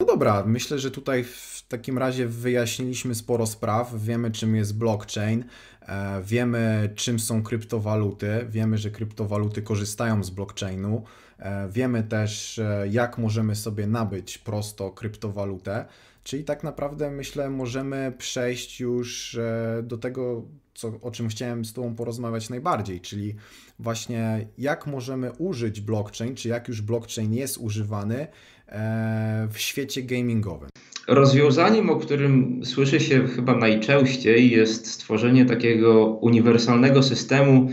No 0.00 0.06
dobra, 0.06 0.44
myślę, 0.46 0.78
że 0.78 0.90
tutaj 0.90 1.24
w 1.24 1.64
takim 1.68 1.98
razie 1.98 2.26
wyjaśniliśmy 2.26 3.14
sporo 3.14 3.46
spraw. 3.46 3.94
Wiemy, 3.94 4.30
czym 4.30 4.56
jest 4.56 4.78
blockchain, 4.78 5.44
e, 5.80 6.22
wiemy, 6.22 6.90
czym 6.94 7.18
są 7.18 7.42
kryptowaluty, 7.42 8.46
wiemy, 8.48 8.78
że 8.78 8.90
kryptowaluty 8.90 9.62
korzystają 9.62 10.24
z 10.24 10.30
blockchainu, 10.30 11.02
e, 11.38 11.68
wiemy 11.68 12.02
też, 12.02 12.58
e, 12.58 12.86
jak 12.90 13.18
możemy 13.18 13.56
sobie 13.56 13.86
nabyć 13.86 14.38
prosto 14.38 14.90
kryptowalutę. 14.90 15.84
Czyli 16.26 16.44
tak 16.44 16.64
naprawdę 16.64 17.10
myślę, 17.10 17.50
możemy 17.50 18.12
przejść 18.18 18.80
już 18.80 19.34
e, 19.34 19.82
do 19.82 19.98
tego, 19.98 20.42
co, 20.74 20.92
o 21.02 21.10
czym 21.10 21.28
chciałem 21.28 21.64
z 21.64 21.72
Tobą 21.72 21.94
porozmawiać 21.94 22.50
najbardziej, 22.50 23.00
czyli 23.00 23.34
właśnie 23.78 24.46
jak 24.58 24.86
możemy 24.86 25.32
użyć 25.32 25.80
blockchain, 25.80 26.34
czy 26.34 26.48
jak 26.48 26.68
już 26.68 26.82
blockchain 26.82 27.34
jest 27.34 27.58
używany 27.58 28.26
e, 28.68 29.48
w 29.52 29.58
świecie 29.58 30.02
gamingowym. 30.02 30.68
Rozwiązaniem, 31.08 31.90
o 31.90 31.96
którym 31.96 32.60
słyszy 32.64 33.00
się 33.00 33.28
chyba 33.28 33.56
najczęściej, 33.56 34.50
jest 34.50 34.86
stworzenie 34.86 35.44
takiego 35.44 36.06
uniwersalnego 36.06 37.02
systemu 37.02 37.68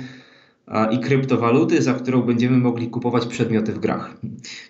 i 0.92 1.00
kryptowaluty, 1.00 1.82
za 1.82 1.94
którą 1.94 2.22
będziemy 2.22 2.58
mogli 2.58 2.88
kupować 2.88 3.26
przedmioty 3.26 3.74
w 3.74 3.80
grach. 3.80 4.18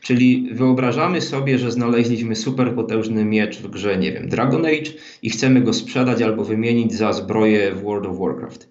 Czyli 0.01 0.49
wyobrażamy 0.51 1.21
sobie, 1.21 1.57
że 1.57 1.71
znaleźliśmy 1.71 2.35
superpotężny 2.35 3.25
miecz 3.25 3.57
w 3.57 3.69
grze, 3.69 3.97
nie 3.97 4.11
wiem, 4.11 4.29
Dragon 4.29 4.65
Age 4.65 4.91
i 5.21 5.29
chcemy 5.29 5.61
go 5.61 5.73
sprzedać 5.73 6.21
albo 6.21 6.43
wymienić 6.43 6.93
za 6.93 7.13
zbroję 7.13 7.71
w 7.71 7.81
World 7.81 8.05
of 8.05 8.19
Warcraft. 8.19 8.69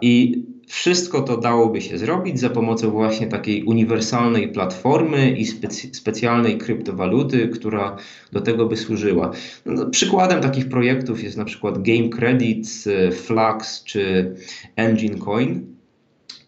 I 0.00 0.44
wszystko 0.66 1.22
to 1.22 1.36
dałoby 1.36 1.80
się 1.80 1.98
zrobić 1.98 2.40
za 2.40 2.50
pomocą 2.50 2.90
właśnie 2.90 3.26
takiej 3.26 3.64
uniwersalnej 3.64 4.48
platformy 4.48 5.30
i 5.30 5.46
specjalnej 5.92 6.58
kryptowaluty, 6.58 7.48
która 7.48 7.96
do 8.32 8.40
tego 8.40 8.66
by 8.66 8.76
służyła. 8.76 9.30
No, 9.66 9.86
przykładem 9.86 10.40
takich 10.40 10.68
projektów 10.68 11.24
jest 11.24 11.36
na 11.36 11.44
przykład 11.44 11.82
Game 11.82 12.08
Credits, 12.08 12.88
Flux 13.12 13.84
czy 13.84 14.34
Engine 14.76 15.18
Coin. 15.18 15.71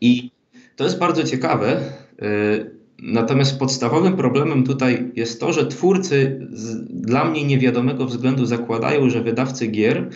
I 0.01 0.31
to 0.77 0.85
jest 0.85 0.99
bardzo 0.99 1.25
ciekawe, 1.25 1.81
y, 2.23 2.75
Natomiast 3.03 3.59
podstawowym 3.59 4.17
problemem 4.17 4.65
tutaj 4.65 5.11
jest 5.17 5.41
to, 5.41 5.53
że 5.53 5.67
twórcy 5.67 6.47
z 6.53 6.85
dla 6.91 7.25
mnie 7.25 7.45
niewiadomego 7.45 8.07
względu 8.07 8.47
zakładają, 8.47 9.11
że 9.11 9.23
wydawcy 9.23 9.67
gier 9.67 10.11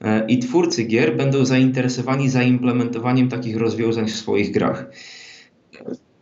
e, 0.00 0.26
i 0.26 0.38
twórcy 0.38 0.84
gier 0.84 1.16
będą 1.16 1.44
zainteresowani 1.44 2.28
zaimplementowaniem 2.28 3.28
takich 3.28 3.56
rozwiązań 3.56 4.08
w 4.08 4.16
swoich 4.16 4.52
grach. 4.52 4.90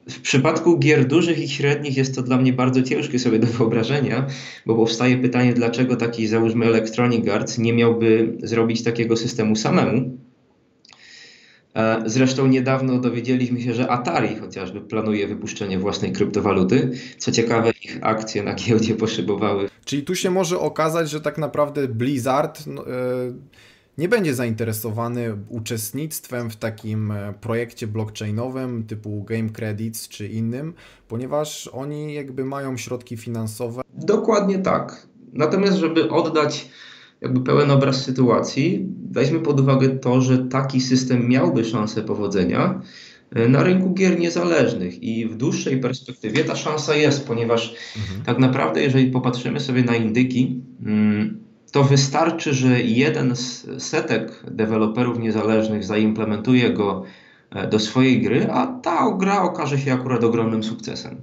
W 0.08 0.20
przypadku 0.20 0.78
gier 0.78 1.06
dużych 1.06 1.38
i 1.38 1.48
średnich 1.48 1.96
jest 1.96 2.14
to 2.14 2.22
dla 2.22 2.36
mnie 2.36 2.52
bardzo 2.52 2.82
ciężkie 2.82 3.18
sobie 3.18 3.38
do 3.38 3.46
wyobrażenia, 3.46 4.26
bo 4.66 4.74
powstaje 4.74 5.18
pytanie, 5.18 5.54
dlaczego 5.54 5.96
taki, 5.96 6.26
załóżmy, 6.26 6.66
Electronic 6.66 7.28
Arts 7.28 7.58
nie 7.58 7.72
miałby 7.72 8.38
zrobić 8.42 8.82
takiego 8.82 9.16
systemu 9.16 9.56
samemu. 9.56 10.18
E, 11.78 12.02
zresztą 12.06 12.46
niedawno 12.46 12.98
dowiedzieliśmy 12.98 13.60
się, 13.60 13.74
że 13.74 13.90
Atari 13.90 14.36
chociażby 14.36 14.80
planuje 14.80 15.28
wypuszczenie 15.28 15.78
własnej 15.78 16.12
kryptowaluty. 16.12 16.90
Co 17.18 17.32
ciekawe, 17.32 17.70
ich 17.82 17.98
akcje 18.02 18.42
na 18.42 18.54
giełdzie 18.54 18.94
poszybowały. 18.94 19.68
Czyli 19.84 20.02
tu 20.02 20.14
się 20.14 20.30
może 20.30 20.58
okazać, 20.58 21.10
że 21.10 21.20
tak 21.20 21.38
naprawdę 21.38 21.88
Blizzard. 21.88 22.66
Yy 22.66 22.74
nie 23.98 24.08
będzie 24.08 24.34
zainteresowany 24.34 25.36
uczestnictwem 25.48 26.50
w 26.50 26.56
takim 26.56 27.10
e, 27.10 27.34
projekcie 27.40 27.86
blockchainowym 27.86 28.84
typu 28.84 29.22
Game 29.22 29.48
Credits 29.48 30.08
czy 30.08 30.28
innym, 30.28 30.74
ponieważ 31.08 31.68
oni 31.72 32.14
jakby 32.14 32.44
mają 32.44 32.76
środki 32.76 33.16
finansowe. 33.16 33.82
Dokładnie 33.94 34.58
tak. 34.58 35.06
Natomiast, 35.32 35.76
żeby 35.76 36.10
oddać 36.10 36.68
jakby 37.20 37.40
pełen 37.40 37.70
obraz 37.70 38.04
sytuacji, 38.04 38.86
weźmy 39.10 39.40
pod 39.40 39.60
uwagę 39.60 39.88
to, 39.88 40.20
że 40.20 40.38
taki 40.38 40.80
system 40.80 41.28
miałby 41.28 41.64
szansę 41.64 42.02
powodzenia 42.02 42.80
e, 43.34 43.48
na 43.48 43.62
rynku 43.62 43.94
gier 43.94 44.18
niezależnych 44.18 45.02
i 45.02 45.26
w 45.26 45.36
dłuższej 45.36 45.80
perspektywie 45.80 46.44
ta 46.44 46.56
szansa 46.56 46.94
jest, 46.94 47.26
ponieważ 47.26 47.74
mhm. 47.96 48.22
tak 48.22 48.38
naprawdę, 48.38 48.82
jeżeli 48.82 49.10
popatrzymy 49.10 49.60
sobie 49.60 49.82
na 49.82 49.96
indyki, 49.96 50.60
mm, 50.82 51.38
to 51.72 51.84
wystarczy, 51.84 52.54
że 52.54 52.82
jeden 52.82 53.36
z 53.36 53.66
setek 53.78 54.44
deweloperów 54.50 55.18
niezależnych 55.18 55.84
zaimplementuje 55.84 56.70
go 56.70 57.02
e, 57.50 57.66
do 57.66 57.78
swojej 57.78 58.22
gry, 58.22 58.50
a 58.50 58.66
ta 58.66 59.16
gra 59.18 59.42
okaże 59.42 59.78
się 59.78 59.92
akurat 59.92 60.24
ogromnym 60.24 60.64
sukcesem. 60.64 61.16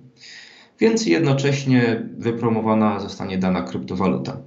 Więc 0.79 1.05
jednocześnie 1.05 2.09
wypromowana 2.17 2.99
zostanie 2.99 3.37
dana 3.37 3.61
kryptowaluta. 3.61 4.37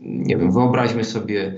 Nie 0.00 0.36
wiem, 0.36 0.52
wyobraźmy 0.52 1.04
sobie, 1.04 1.54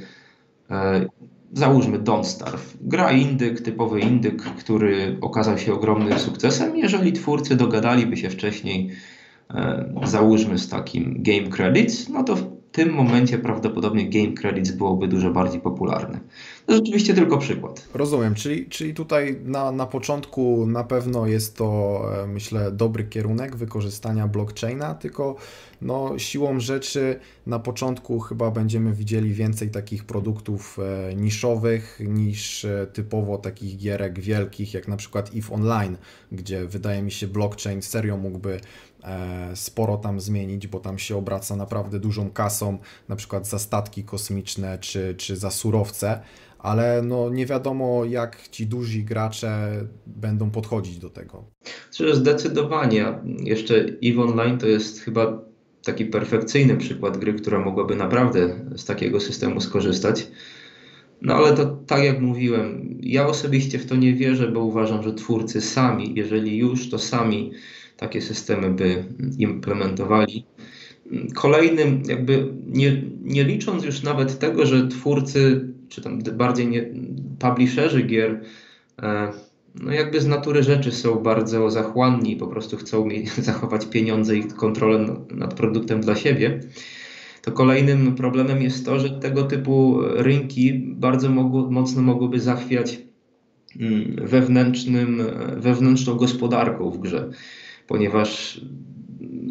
e, 0.71 1.07
załóżmy 1.53 1.99
Don't 1.99 2.25
Starve. 2.25 2.77
Gra 2.81 3.13
indyk, 3.13 3.61
typowy 3.61 4.01
indyk, 4.01 4.43
który 4.43 5.19
okazał 5.21 5.59
się 5.59 5.75
ogromnym 5.75 6.19
sukcesem. 6.19 6.77
Jeżeli 6.77 7.13
twórcy 7.13 7.57
dogadaliby 7.57 8.17
się 8.17 8.31
wcześniej, 8.31 8.91
e, 9.55 9.93
załóżmy 10.05 10.59
z 10.59 10.69
takim 10.69 11.23
Game 11.23 11.49
Credits, 11.49 12.09
no 12.09 12.25
to 12.25 12.37
tym 12.73 12.93
momencie 12.93 13.39
prawdopodobnie 13.39 14.11
Game 14.11 14.33
Credits 14.33 14.71
byłoby 14.71 15.09
dużo 15.09 15.31
bardziej 15.31 15.61
popularne. 15.61 16.21
To 16.67 16.75
rzeczywiście 16.75 17.15
tylko 17.15 17.39
przykład. 17.39 17.89
Rozumiem, 17.95 18.35
czyli, 18.35 18.67
czyli 18.67 18.95
tutaj 18.95 19.41
na, 19.45 19.73
na 19.73 19.87
początku 19.87 20.67
na 20.67 20.85
pewno 20.85 21.27
jest 21.27 21.57
to, 21.57 22.01
e, 22.23 22.27
myślę, 22.27 22.73
dobry 22.73 23.05
kierunek 23.05 23.57
wykorzystania 23.57 24.29
blockchaina, 24.29 24.95
tylko 24.95 25.37
no, 25.83 26.19
siłą 26.19 26.61
rzeczy 26.61 27.21
na 27.47 27.59
początku 27.59 28.21
chyba 28.21 28.51
będziemy 28.51 28.93
widzieli 28.93 29.35
więcej 29.35 29.71
takich 29.71 30.05
produktów 30.05 30.79
e, 30.79 31.15
niszowych 31.15 32.01
niż 32.09 32.65
e, 32.65 32.87
typowo 32.93 33.39
takich 33.39 33.77
gierek 33.77 34.21
wielkich, 34.21 34.75
jak 34.75 34.89
na 34.89 34.97
przykład 34.97 35.31
EVE 35.37 35.55
Online, 35.55 35.97
gdzie 36.33 36.67
wydaje 36.67 37.03
mi 37.03 37.11
się 37.11 37.27
blockchain 37.27 37.83
serio 37.83 38.17
mógłby 38.17 38.61
sporo 39.55 39.97
tam 39.97 40.21
zmienić, 40.21 40.67
bo 40.67 40.81
tam 40.81 40.99
się 40.99 41.17
obraca 41.17 41.57
naprawdę 41.57 42.01
dużą 42.01 42.31
kasą, 42.31 42.79
na 43.09 43.17
przykład 43.17 43.47
za 43.47 43.59
statki 43.59 44.05
kosmiczne 44.05 44.79
czy, 44.79 45.15
czy 45.19 45.37
za 45.37 45.51
surowce, 45.51 46.21
ale 46.59 47.03
no 47.03 47.31
nie 47.31 47.47
wiadomo 47.47 48.05
jak 48.05 48.49
ci 48.49 48.67
duzi 48.67 49.05
gracze 49.05 49.71
będą 50.07 50.51
podchodzić 50.51 50.99
do 50.99 51.11
tego. 51.11 51.45
Zdecydowanie. 52.13 53.19
Jeszcze 53.39 53.75
EVE 54.05 54.23
Online 54.23 54.59
to 54.59 54.67
jest 54.67 55.01
chyba 55.01 55.43
taki 55.85 56.07
perfekcyjny 56.07 56.77
przykład 56.77 57.17
gry, 57.17 57.35
która 57.35 57.59
mogłaby 57.59 57.97
naprawdę 57.97 58.67
z 58.77 58.85
takiego 58.85 59.21
systemu 59.21 59.61
skorzystać. 59.61 60.27
No 61.23 61.35
ale 61.35 61.57
to 61.57 61.67
tak 61.67 62.05
jak 62.05 62.21
mówiłem, 62.21 62.99
ja 63.03 63.27
osobiście 63.27 63.79
w 63.79 63.87
to 63.87 63.97
nie 63.97 64.15
wierzę, 64.15 64.49
bo 64.49 64.61
uważam, 64.61 65.03
że 65.03 65.15
twórcy 65.15 65.61
sami, 65.61 66.13
jeżeli 66.17 66.57
już, 66.57 66.91
to 66.91 66.99
sami 66.99 67.53
takie 68.01 68.23
systemy 68.23 68.71
by 68.71 69.05
implementowali. 69.39 70.45
Kolejnym, 71.35 72.03
jakby 72.09 72.53
nie, 72.67 73.03
nie 73.23 73.45
licząc 73.45 73.85
już 73.85 74.03
nawet 74.03 74.39
tego, 74.39 74.67
że 74.67 74.89
twórcy, 74.89 75.69
czy 75.89 76.03
tam 76.03 76.23
bardziej 76.23 76.69
nie, 76.69 76.91
publisherzy 77.39 78.03
gier, 78.03 78.41
e, 79.03 79.33
no 79.75 79.93
jakby 79.93 80.21
z 80.21 80.27
natury 80.27 80.63
rzeczy 80.63 80.93
są 80.93 81.15
bardzo 81.15 81.71
zachłanni, 81.71 82.37
po 82.37 82.47
prostu 82.47 82.77
chcą 82.77 83.07
mieć, 83.07 83.33
zachować 83.51 83.87
pieniądze 83.87 84.37
i 84.37 84.45
kontrolę 84.45 85.17
nad 85.31 85.55
produktem 85.55 86.01
dla 86.01 86.15
siebie. 86.15 86.61
To 87.43 87.53
kolejnym 87.53 88.15
problemem 88.15 88.63
jest 88.63 88.85
to, 88.87 89.01
że 89.01 89.11
tego 89.11 89.43
typu 89.43 90.01
rynki 90.03 90.73
bardzo 90.87 91.31
mogło, 91.31 91.71
mocno 91.71 92.03
mogłyby 92.03 92.41
zachwiać 92.41 92.99
mm, 93.81 94.17
wewnętrznym, 94.29 95.23
wewnętrzną 95.57 96.15
gospodarką 96.15 96.91
w 96.91 96.99
grze 96.99 97.31
ponieważ 97.91 98.61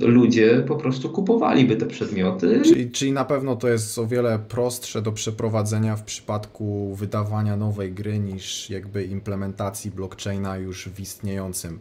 ludzie 0.02 0.64
po 0.68 0.76
prostu 0.76 1.10
kupowaliby 1.10 1.76
te 1.76 1.86
przedmioty. 1.86 2.62
Czyli, 2.64 2.92
czyli 2.92 3.12
na 3.12 3.26
pewno 3.26 3.56
to 3.56 3.70
jest 3.70 4.00
o 4.00 4.08
wiele 4.08 4.40
prostsze 4.40 5.02
do 5.02 5.12
przeprowadzenia 5.12 5.96
w 5.96 6.04
przypadku 6.04 6.96
wydawania 6.96 7.58
nowej 7.58 7.92
gry 7.92 8.20
niż 8.20 8.70
jakby 8.70 9.04
implementacji 9.06 9.92
blockchaina 9.92 10.58
już 10.58 10.90
w 10.90 11.00
istniejącym 11.00 11.80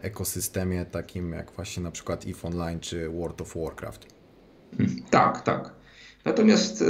ekosystemie, 0.00 0.84
takim 0.84 1.32
jak 1.32 1.52
właśnie 1.52 1.82
na 1.82 1.90
przykład 1.90 2.26
EVE 2.26 2.48
Online 2.48 2.80
czy 2.80 3.08
World 3.08 3.40
of 3.40 3.56
Warcraft. 3.56 4.06
Tak, 5.10 5.42
tak. 5.42 5.72
Natomiast 6.24 6.82
e, 6.82 6.84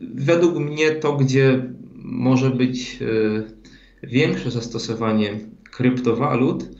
według 0.00 0.58
mnie 0.58 0.90
to, 0.92 1.16
gdzie 1.16 1.72
może 1.94 2.50
być 2.50 2.98
e, 3.02 4.06
większe 4.06 4.50
zastosowanie 4.50 5.40
kryptowalut, 5.70 6.77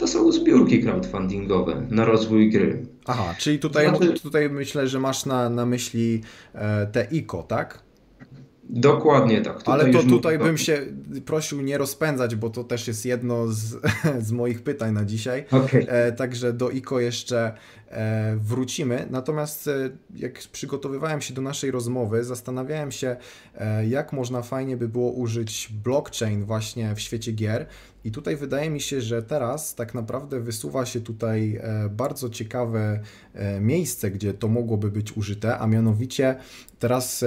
to 0.00 0.06
są 0.06 0.32
zbiórki 0.32 0.82
crowdfundingowe 0.82 1.86
na 1.90 2.04
rozwój 2.04 2.50
gry. 2.50 2.86
Aha, 3.06 3.34
czyli 3.38 3.58
tutaj, 3.58 3.88
znaczy... 3.88 4.20
tutaj 4.20 4.50
myślę, 4.50 4.88
że 4.88 5.00
masz 5.00 5.26
na, 5.26 5.50
na 5.50 5.66
myśli 5.66 6.22
e, 6.54 6.86
te 6.86 7.04
ICO, 7.10 7.42
tak? 7.42 7.82
Dokładnie 8.72 9.40
tak. 9.40 9.58
Tutaj 9.58 9.80
Ale 9.80 9.92
to 9.92 10.02
tutaj 10.02 10.38
bym 10.38 10.58
się 10.58 10.86
prosił 11.24 11.60
nie 11.60 11.78
rozpędzać, 11.78 12.36
bo 12.36 12.50
to 12.50 12.64
też 12.64 12.88
jest 12.88 13.06
jedno 13.06 13.48
z, 13.48 13.76
z 14.26 14.32
moich 14.32 14.62
pytań 14.62 14.92
na 14.92 15.04
dzisiaj. 15.04 15.44
Okay. 15.50 15.88
E, 15.88 16.12
także 16.12 16.52
do 16.52 16.70
ICO 16.70 17.00
jeszcze 17.00 17.52
wrócimy. 18.36 19.06
Natomiast 19.10 19.68
e, 19.68 19.90
jak 20.14 20.38
przygotowywałem 20.52 21.20
się 21.20 21.34
do 21.34 21.42
naszej 21.42 21.70
rozmowy, 21.70 22.24
zastanawiałem 22.24 22.92
się, 22.92 23.16
e, 23.54 23.86
jak 23.86 24.12
można 24.12 24.42
fajnie 24.42 24.76
by 24.76 24.88
było 24.88 25.10
użyć 25.10 25.68
blockchain 25.84 26.44
właśnie 26.44 26.94
w 26.94 27.00
świecie 27.00 27.32
gier. 27.32 27.66
I 28.04 28.10
tutaj 28.10 28.36
wydaje 28.36 28.70
mi 28.70 28.80
się, 28.80 29.00
że 29.00 29.22
teraz 29.22 29.74
tak 29.74 29.94
naprawdę 29.94 30.40
wysuwa 30.40 30.86
się 30.86 31.00
tutaj 31.00 31.60
e, 31.62 31.88
bardzo 31.88 32.30
ciekawe 32.30 33.00
e, 33.34 33.60
miejsce, 33.60 34.10
gdzie 34.10 34.34
to 34.34 34.48
mogłoby 34.48 34.90
być 34.90 35.16
użyte, 35.16 35.58
a 35.58 35.66
mianowicie 35.66 36.36
teraz 36.78 37.22
e, 37.22 37.26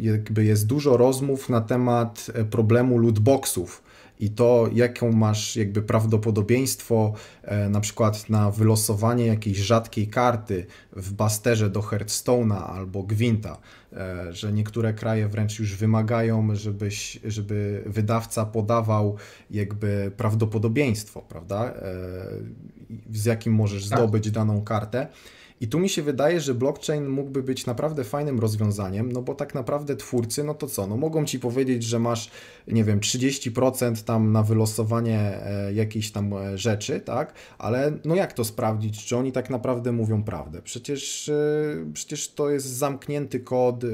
jakby 0.00 0.44
jest 0.44 0.66
dużo 0.66 0.96
rozmów 0.96 1.48
na 1.48 1.60
temat 1.60 2.26
problemu 2.50 2.98
lootboxów 2.98 3.83
i 4.20 4.30
to, 4.30 4.68
jaką 4.72 5.12
masz 5.12 5.56
jakby 5.56 5.82
prawdopodobieństwo 5.82 7.12
e, 7.42 7.68
na 7.68 7.80
przykład 7.80 8.30
na 8.30 8.50
wylosowanie 8.50 9.26
jakiejś 9.26 9.58
rzadkiej 9.58 10.08
karty 10.08 10.66
w 10.92 11.12
Basterze 11.12 11.70
do 11.70 11.80
Hearthstone'a 11.80 12.62
albo 12.62 13.02
Gwinta, 13.02 13.58
e, 13.92 14.32
że 14.32 14.52
niektóre 14.52 14.94
kraje 14.94 15.28
wręcz 15.28 15.58
już 15.58 15.76
wymagają, 15.76 16.56
żebyś, 16.56 17.20
żeby 17.24 17.82
wydawca 17.86 18.46
podawał 18.46 19.16
jakby 19.50 20.12
prawdopodobieństwo, 20.16 21.22
prawda, 21.22 21.64
e, 21.64 21.74
z 23.12 23.24
jakim 23.24 23.52
możesz 23.52 23.88
tak. 23.88 23.98
zdobyć 23.98 24.30
daną 24.30 24.62
kartę. 24.62 25.06
I 25.60 25.68
tu 25.68 25.78
mi 25.78 25.88
się 25.88 26.02
wydaje, 26.02 26.40
że 26.40 26.54
blockchain 26.54 27.08
mógłby 27.08 27.42
być 27.42 27.66
naprawdę 27.66 28.04
fajnym 28.04 28.40
rozwiązaniem, 28.40 29.12
no 29.12 29.22
bo 29.22 29.34
tak 29.34 29.54
naprawdę 29.54 29.96
twórcy, 29.96 30.44
no 30.44 30.54
to 30.54 30.66
co, 30.66 30.86
no 30.86 30.96
mogą 30.96 31.24
ci 31.24 31.40
powiedzieć, 31.40 31.82
że 31.82 31.98
masz, 31.98 32.30
nie 32.68 32.84
wiem, 32.84 33.00
30% 33.00 34.04
tam 34.04 34.32
na 34.32 34.42
wylosowanie 34.42 35.18
e, 35.18 35.72
jakiejś 35.72 36.10
tam 36.10 36.32
e, 36.32 36.58
rzeczy, 36.58 37.00
tak? 37.00 37.34
Ale 37.58 37.92
no 38.04 38.14
jak 38.14 38.32
to 38.32 38.44
sprawdzić, 38.44 39.04
czy 39.04 39.16
oni 39.16 39.32
tak 39.32 39.50
naprawdę 39.50 39.92
mówią 39.92 40.22
prawdę? 40.22 40.62
Przecież, 40.62 41.28
e, 41.28 41.34
przecież 41.92 42.28
to 42.28 42.50
jest 42.50 42.66
zamknięty 42.66 43.40
kod 43.40 43.84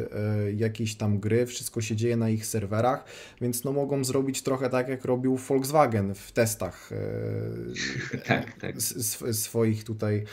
jakiejś 0.57 0.95
tam 0.95 1.19
gry, 1.19 1.47
wszystko 1.47 1.81
się 1.81 1.97
dzieje 1.97 2.17
na 2.17 2.31
ich 2.31 2.47
serwerach, 2.47 3.05
więc 3.41 3.65
no 3.65 3.73
mogą 3.73 4.05
zrobić 4.05 4.43
trochę 4.43 4.71
tak, 4.71 4.89
jak 4.89 5.05
robił 5.05 5.37
Volkswagen 5.37 6.15
w 6.15 6.33
testach 6.33 6.91
tak, 8.29 8.59
tak. 8.61 8.83
swoich 9.33 9.85
tutaj 9.85 10.25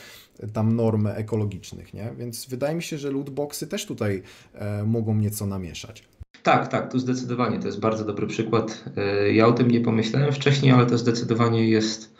tam 0.53 0.75
norm 0.75 1.08
ekologicznych, 1.08 1.94
nie? 1.94 2.13
Więc 2.17 2.46
wydaje 2.46 2.75
mi 2.75 2.84
się, 2.84 2.98
że 2.98 3.12
lootboxy 3.12 3.67
też 3.67 3.86
tutaj 3.86 4.24
e, 4.53 4.84
mogą 4.84 5.15
nieco 5.15 5.46
namieszać. 5.46 6.03
Tak, 6.44 6.67
tak, 6.67 6.91
tu 6.91 7.00
zdecydowanie 7.00 7.60
to 7.60 7.65
jest 7.65 7.79
bardzo 7.79 8.06
dobry 8.06 8.27
przykład. 8.27 8.84
E, 8.98 9.34
ja 9.34 9.48
o 9.48 9.51
tym 9.51 9.72
nie 9.72 9.82
pomyślałem 9.82 10.34
wcześniej, 10.34 10.72
ale 10.72 10.86
to 10.86 10.98
zdecydowanie 10.98 11.70
jest 11.70 12.15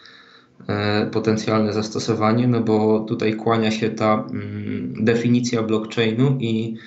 e, 0.68 1.06
potencjalne 1.06 1.74
zastosowanie, 1.74 2.48
no 2.48 2.62
bo 2.62 3.00
tutaj 3.00 3.36
kłania 3.36 3.72
się 3.72 3.90
ta 3.90 4.26
mm, 4.32 5.06
definicja 5.06 5.64
blockchainu 5.64 6.38
i 6.40 6.78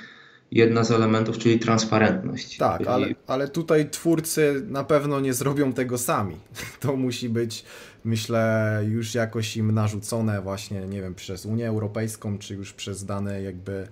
jedna 0.53 0.85
z 0.85 0.91
elementów, 0.91 1.39
czyli 1.39 1.59
transparentność. 1.59 2.57
Tak, 2.57 2.79
czyli... 2.79 2.89
ale, 2.89 3.07
ale 3.27 3.49
tutaj 3.49 3.91
twórcy 3.91 4.63
na 4.69 4.85
pewno 4.85 5.21
nie 5.21 5.35
zrobią 5.35 5.73
tego 5.73 5.99
sami. 5.99 6.37
To 6.81 6.97
musi 6.97 7.29
być, 7.29 7.65
myślę, 8.05 8.85
już 8.89 9.15
jakoś 9.15 9.57
im 9.57 9.73
narzucone 9.73 10.43
właśnie, 10.43 10.81
nie 10.81 11.01
wiem, 11.03 11.15
przez 11.15 11.47
Unię 11.47 11.69
Europejską, 11.69 12.39
czy 12.39 12.55
już 12.55 12.73
przez 12.73 13.05
dane 13.05 13.43
jakby 13.43 13.89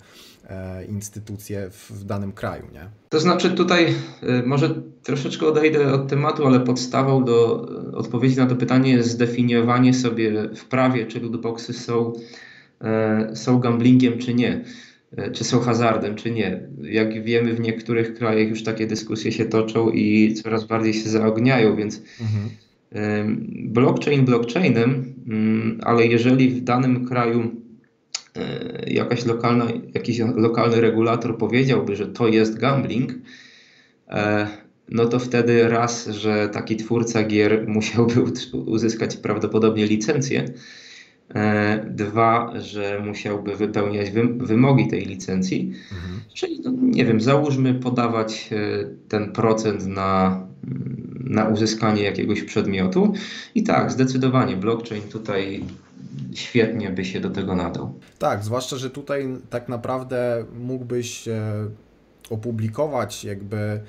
e, 0.49 0.85
instytucje 0.85 1.69
w, 1.69 2.03
danym 2.03 2.31
kraju, 2.31 2.63
nie? 2.73 2.89
To 3.09 3.19
znaczy 3.19 3.51
tutaj 3.51 3.95
e, 4.23 4.43
może 4.43 4.69
troszeczkę 5.03 5.47
odejdę 5.47 5.93
od 5.93 6.07
tematu, 6.07 6.47
ale 6.47 6.59
podstawą 6.59 7.23
do 7.23 7.67
odpowiedzi 7.93 8.37
na 8.37 8.45
to 8.45 8.55
pytanie 8.55 8.91
jest 8.91 9.09
zdefiniowanie 9.09 9.93
sobie 9.93 10.49
w 10.55 10.65
prawie, 10.65 11.05
czy 11.05 11.19
lootboxy 11.19 11.73
są, 11.73 12.13
e, 12.81 13.31
są 13.35 13.59
gamblingiem, 13.59 14.17
czy 14.17 14.33
nie. 14.33 14.63
E, 15.17 15.31
czy 15.31 15.43
są 15.43 15.59
hazardem, 15.59 16.15
czy 16.15 16.31
nie. 16.31 16.61
Jak 16.81 17.23
wiemy, 17.23 17.53
w 17.53 17.59
niektórych 17.59 18.13
krajach 18.13 18.49
już 18.49 18.63
takie 18.63 18.87
dyskusje 18.87 19.31
się 19.31 19.45
toczą 19.45 19.89
i 19.89 20.33
coraz 20.33 20.65
bardziej 20.65 20.93
się 20.93 21.09
zaogniają, 21.09 21.75
więc 21.75 22.01
mhm. 22.21 22.49
blockchain 23.73 24.25
blockchainem, 24.25 25.13
mm, 25.27 25.79
ale 25.83 26.07
jeżeli 26.07 26.49
w 26.49 26.61
danym 26.61 27.05
kraju 27.05 27.51
e, 28.35 28.89
jakaś 28.91 29.25
lokalna, 29.25 29.67
jakiś 29.93 30.19
lokalny 30.19 30.81
regulator 30.81 31.37
powiedziałby, 31.37 31.95
że 31.95 32.07
to 32.07 32.27
jest 32.27 32.59
gambling, 32.59 33.13
e, 34.07 34.47
no 34.89 35.05
to 35.05 35.19
wtedy 35.19 35.69
raz, 35.69 36.07
że 36.07 36.49
taki 36.49 36.75
twórca 36.75 37.23
gier 37.23 37.67
musiałby 37.67 38.13
uzyskać 38.65 39.17
prawdopodobnie 39.17 39.85
licencję, 39.85 40.45
dwa, 41.89 42.53
że 42.59 43.01
musiałby 43.05 43.55
wypełniać 43.55 44.11
wymogi 44.37 44.87
tej 44.87 45.05
licencji. 45.05 45.73
Mhm. 45.91 46.21
Czyli, 46.33 46.61
no, 46.63 46.71
nie 46.81 47.05
wiem, 47.05 47.21
załóżmy 47.21 47.73
podawać 47.73 48.49
e, 48.51 48.57
ten 49.09 49.31
procent 49.31 49.85
na, 49.85 50.41
na 51.19 51.47
uzyskanie 51.47 52.03
jakiegoś 52.03 52.43
przedmiotu. 52.43 53.13
I 53.55 53.63
tak, 53.63 53.91
zdecydowanie 53.91 54.57
blockchain 54.57 55.03
tutaj 55.03 55.63
świetnie 56.33 56.89
by 56.89 57.05
się 57.05 57.19
do 57.19 57.29
tego 57.29 57.55
nadał. 57.55 57.93
Tak, 58.19 58.43
zwłaszcza, 58.43 58.77
że 58.77 58.89
tutaj 58.89 59.27
tak 59.49 59.69
naprawdę 59.69 60.45
mógłbyś 60.59 61.27
e, 61.27 61.67
opublikować 62.29 63.23
jakby 63.23 63.79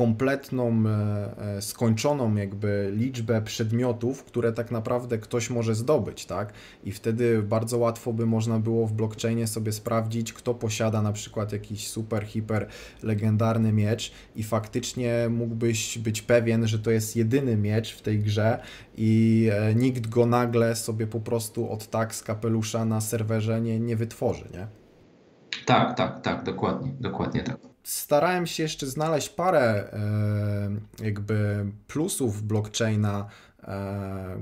kompletną, 0.00 0.84
e, 0.86 1.56
e, 1.56 1.62
skończoną 1.62 2.34
jakby 2.34 2.92
liczbę 2.96 3.42
przedmiotów, 3.42 4.24
które 4.24 4.52
tak 4.52 4.70
naprawdę 4.70 5.18
ktoś 5.18 5.50
może 5.50 5.74
zdobyć, 5.74 6.26
tak? 6.26 6.52
I 6.84 6.92
wtedy 6.92 7.42
bardzo 7.42 7.78
łatwo 7.78 8.12
by 8.12 8.26
można 8.26 8.58
było 8.58 8.86
w 8.86 8.92
blockchainie 8.92 9.46
sobie 9.46 9.72
sprawdzić, 9.72 10.32
kto 10.32 10.54
posiada 10.54 11.02
na 11.02 11.12
przykład 11.12 11.52
jakiś 11.52 11.88
super, 11.88 12.24
hiper 12.24 12.66
legendarny 13.02 13.72
miecz 13.72 14.12
i 14.36 14.42
faktycznie 14.42 15.28
mógłbyś 15.30 15.98
być 15.98 16.22
pewien, 16.22 16.66
że 16.66 16.78
to 16.78 16.90
jest 16.90 17.16
jedyny 17.16 17.56
miecz 17.56 17.96
w 17.96 18.02
tej 18.02 18.18
grze 18.18 18.58
i 18.96 19.48
e, 19.52 19.74
nikt 19.74 20.06
go 20.06 20.26
nagle 20.26 20.76
sobie 20.76 21.06
po 21.06 21.20
prostu 21.20 21.72
od 21.72 21.90
tak 21.90 22.14
z 22.14 22.22
kapelusza 22.22 22.84
na 22.84 23.00
serwerze 23.00 23.60
nie, 23.60 23.80
nie 23.80 23.96
wytworzy, 23.96 24.44
nie? 24.52 24.66
Tak, 25.66 25.96
tak, 25.96 26.20
tak, 26.20 26.44
dokładnie, 26.44 26.92
dokładnie 27.00 27.42
tak 27.42 27.69
starałem 27.90 28.46
się 28.46 28.62
jeszcze 28.62 28.86
znaleźć 28.86 29.28
parę 29.28 29.92
e, 29.92 31.04
jakby 31.04 31.66
plusów 31.86 32.42
blockchaina, 32.42 33.26
e, 33.62 34.36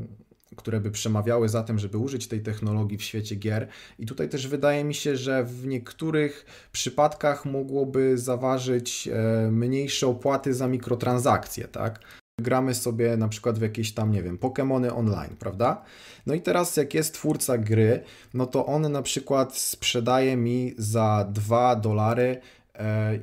które 0.56 0.80
by 0.80 0.90
przemawiały 0.90 1.48
za 1.48 1.62
tym, 1.62 1.78
żeby 1.78 1.98
użyć 1.98 2.28
tej 2.28 2.40
technologii 2.40 2.98
w 2.98 3.02
świecie 3.02 3.36
gier. 3.36 3.68
I 3.98 4.06
tutaj 4.06 4.28
też 4.28 4.48
wydaje 4.48 4.84
mi 4.84 4.94
się, 4.94 5.16
że 5.16 5.44
w 5.44 5.66
niektórych 5.66 6.46
przypadkach 6.72 7.44
mogłoby 7.44 8.18
zaważyć 8.18 9.08
e, 9.08 9.50
mniejsze 9.50 10.06
opłaty 10.06 10.54
za 10.54 10.68
mikrotransakcje, 10.68 11.68
tak? 11.68 12.00
Gramy 12.40 12.74
sobie 12.74 13.16
na 13.16 13.28
przykład 13.28 13.58
w 13.58 13.62
jakieś 13.62 13.92
tam, 13.92 14.12
nie 14.12 14.22
wiem, 14.22 14.38
Pokémony 14.38 14.96
online, 14.96 15.36
prawda? 15.38 15.82
No 16.26 16.34
i 16.34 16.40
teraz 16.40 16.76
jak 16.76 16.94
jest 16.94 17.14
twórca 17.14 17.58
gry, 17.58 18.02
no 18.34 18.46
to 18.46 18.66
on 18.66 18.92
na 18.92 19.02
przykład 19.02 19.58
sprzedaje 19.58 20.36
mi 20.36 20.74
za 20.78 21.26
2 21.32 21.76
dolary 21.76 22.40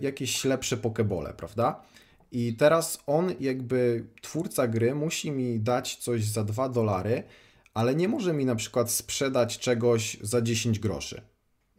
jakieś 0.02 0.46
lepsze 0.46 0.78
pokebole, 0.78 1.34
prawda? 1.34 1.82
I 2.32 2.56
teraz 2.56 3.00
on, 3.08 3.34
jakby 3.40 4.06
twórca 4.22 4.68
gry, 4.68 4.96
musi 4.96 5.32
mi 5.32 5.60
dać 5.60 5.96
coś 5.96 6.24
za 6.26 6.44
2 6.44 6.70
dolary, 6.70 7.24
ale 7.74 7.96
nie 7.96 8.08
może 8.08 8.34
mi 8.34 8.46
na 8.46 8.56
przykład 8.56 8.92
sprzedać 8.92 9.60
czegoś 9.60 10.18
za 10.22 10.42
10 10.42 10.80
groszy. 10.80 11.22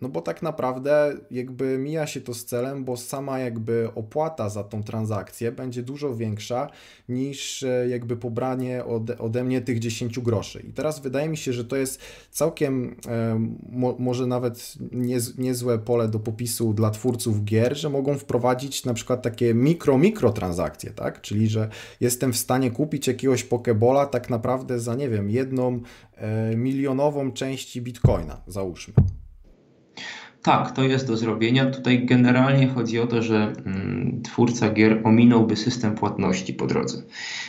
No 0.00 0.08
bo 0.08 0.22
tak 0.22 0.42
naprawdę 0.42 1.14
jakby 1.30 1.78
mija 1.78 2.06
się 2.06 2.20
to 2.20 2.34
z 2.34 2.44
celem, 2.44 2.84
bo 2.84 2.96
sama 2.96 3.38
jakby 3.38 3.88
opłata 3.94 4.48
za 4.48 4.64
tą 4.64 4.82
transakcję 4.82 5.52
będzie 5.52 5.82
dużo 5.82 6.16
większa 6.16 6.70
niż 7.08 7.62
e, 7.62 7.88
jakby 7.88 8.16
pobranie 8.16 8.84
ode, 8.84 9.18
ode 9.18 9.44
mnie 9.44 9.60
tych 9.60 9.78
10 9.78 10.20
groszy. 10.20 10.60
I 10.68 10.72
teraz 10.72 11.00
wydaje 11.00 11.28
mi 11.28 11.36
się, 11.36 11.52
że 11.52 11.64
to 11.64 11.76
jest 11.76 12.00
całkiem 12.30 12.96
e, 13.08 13.40
mo, 13.72 13.96
może 13.98 14.26
nawet 14.26 14.74
niez, 14.92 15.38
niezłe 15.38 15.78
pole 15.78 16.08
do 16.08 16.18
popisu 16.18 16.74
dla 16.74 16.90
twórców 16.90 17.44
gier, 17.44 17.76
że 17.76 17.90
mogą 17.90 18.18
wprowadzić 18.18 18.84
na 18.84 18.94
przykład 18.94 19.22
takie 19.22 19.54
mikro, 19.54 19.98
mikro 19.98 20.32
transakcje, 20.32 20.90
tak? 20.90 21.20
Czyli, 21.20 21.48
że 21.48 21.68
jestem 22.00 22.32
w 22.32 22.36
stanie 22.36 22.70
kupić 22.70 23.06
jakiegoś 23.06 23.44
pokebola 23.44 24.06
tak 24.06 24.30
naprawdę 24.30 24.80
za, 24.80 24.94
nie 24.94 25.08
wiem, 25.08 25.30
jedną 25.30 25.80
e, 26.14 26.56
milionową 26.56 27.32
części 27.32 27.82
bitcoina, 27.82 28.40
załóżmy. 28.46 28.94
Tak, 30.46 30.72
to 30.72 30.82
jest 30.82 31.06
do 31.06 31.16
zrobienia. 31.16 31.70
Tutaj 31.70 32.06
generalnie 32.06 32.68
chodzi 32.68 33.00
o 33.00 33.06
to, 33.06 33.22
że 33.22 33.52
mm, 33.66 34.20
twórca 34.22 34.70
gier 34.70 35.00
ominąłby 35.04 35.56
system 35.56 35.94
płatności 35.94 36.54
po 36.54 36.66
drodze. 36.66 37.02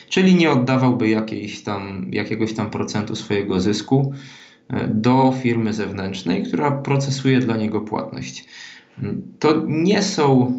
Czyli 0.09 0.35
nie 0.35 0.51
oddawałby 0.51 1.09
jakiejś 1.09 1.63
tam, 1.63 2.07
jakiegoś 2.11 2.53
tam 2.53 2.69
procentu 2.69 3.15
swojego 3.15 3.59
zysku 3.59 4.13
e, 4.69 4.87
do 4.87 5.33
firmy 5.41 5.73
zewnętrznej, 5.73 6.43
która 6.43 6.71
procesuje 6.71 7.39
dla 7.39 7.57
niego 7.57 7.81
płatność. 7.81 8.45
Mm, 8.99 9.21
to 9.39 9.63
nie 9.67 10.03
są 10.03 10.53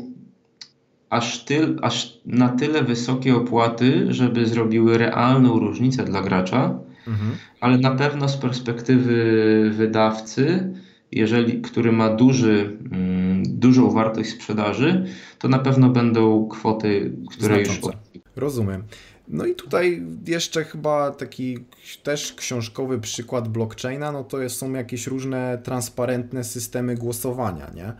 aż, 1.10 1.44
tyl, 1.44 1.78
aż 1.82 2.20
na 2.26 2.48
tyle 2.48 2.82
wysokie 2.82 3.36
opłaty, 3.36 4.06
żeby 4.08 4.46
zrobiły 4.46 4.98
realną 4.98 5.58
różnicę 5.58 6.04
dla 6.04 6.22
gracza, 6.22 6.78
mhm. 7.08 7.30
ale 7.60 7.78
na 7.78 7.90
pewno 7.90 8.28
z 8.28 8.36
perspektywy 8.36 9.70
wydawcy 9.74 10.74
jeżeli, 11.12 11.62
który 11.62 11.92
ma 11.92 12.14
duży, 12.14 12.78
mm, 12.92 13.42
dużą 13.46 13.90
wartość 13.90 14.30
sprzedaży, 14.30 15.06
to 15.38 15.48
na 15.48 15.58
pewno 15.58 15.88
będą 15.88 16.48
kwoty, 16.48 17.12
które 17.30 17.64
Znaczące. 17.64 17.98
już. 18.14 18.22
Rozumiem. 18.36 18.82
No 19.28 19.46
i 19.46 19.54
tutaj 19.54 20.02
jeszcze 20.26 20.64
chyba 20.64 21.10
taki 21.10 21.58
też 22.02 22.32
książkowy 22.32 22.98
przykład 23.00 23.48
blockchaina, 23.48 24.12
no 24.12 24.24
to 24.24 24.48
są 24.48 24.72
jakieś 24.72 25.06
różne 25.06 25.58
transparentne 25.62 26.44
systemy 26.44 26.94
głosowania, 26.94 27.70
nie? 27.74 27.92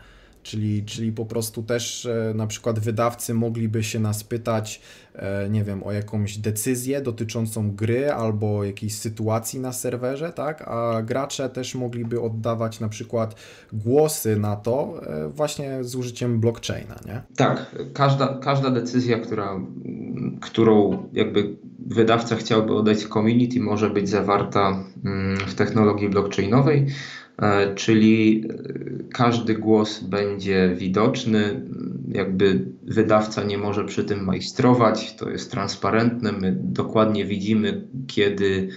Czyli, 0.43 0.83
czyli 0.85 1.11
po 1.11 1.25
prostu 1.25 1.63
też 1.63 2.05
e, 2.05 2.33
na 2.35 2.47
przykład 2.47 2.79
wydawcy 2.79 3.33
mogliby 3.33 3.83
się 3.83 3.99
nas 3.99 4.23
pytać, 4.23 4.81
e, 5.15 5.49
nie 5.49 5.63
wiem, 5.63 5.83
o 5.83 5.91
jakąś 5.91 6.37
decyzję 6.37 7.01
dotyczącą 7.01 7.71
gry 7.71 8.11
albo 8.11 8.63
jakiejś 8.63 8.95
sytuacji 8.95 9.59
na 9.59 9.73
serwerze, 9.73 10.33
tak? 10.33 10.63
A 10.67 11.01
gracze 11.01 11.49
też 11.49 11.75
mogliby 11.75 12.21
oddawać 12.21 12.79
na 12.79 12.89
przykład 12.89 13.35
głosy 13.73 14.39
na 14.39 14.55
to 14.55 15.01
e, 15.07 15.29
właśnie 15.29 15.83
z 15.83 15.95
użyciem 15.95 16.39
blockchaina, 16.39 16.95
nie? 17.05 17.21
Tak, 17.35 17.75
każda, 17.93 18.27
każda 18.27 18.69
decyzja, 18.69 19.19
która, 19.19 19.59
którą 20.41 21.03
jakby 21.13 21.57
wydawca 21.87 22.35
chciałby 22.35 22.75
oddać 22.75 23.05
community 23.05 23.59
może 23.59 23.89
być 23.89 24.09
zawarta 24.09 24.83
mm, 25.05 25.37
w 25.37 25.55
technologii 25.55 26.09
blockchainowej 26.09 26.85
czyli 27.75 28.47
każdy 29.13 29.55
głos 29.55 30.03
będzie 30.03 30.75
widoczny, 30.77 31.61
jakby 32.11 32.65
wydawca 32.83 33.43
nie 33.43 33.57
może 33.57 33.85
przy 33.85 34.03
tym 34.03 34.23
majstrować, 34.23 35.15
to 35.15 35.29
jest 35.29 35.51
transparentne, 35.51 36.31
my 36.31 36.57
dokładnie 36.59 37.25
widzimy, 37.25 37.87
kiedy 38.07 38.69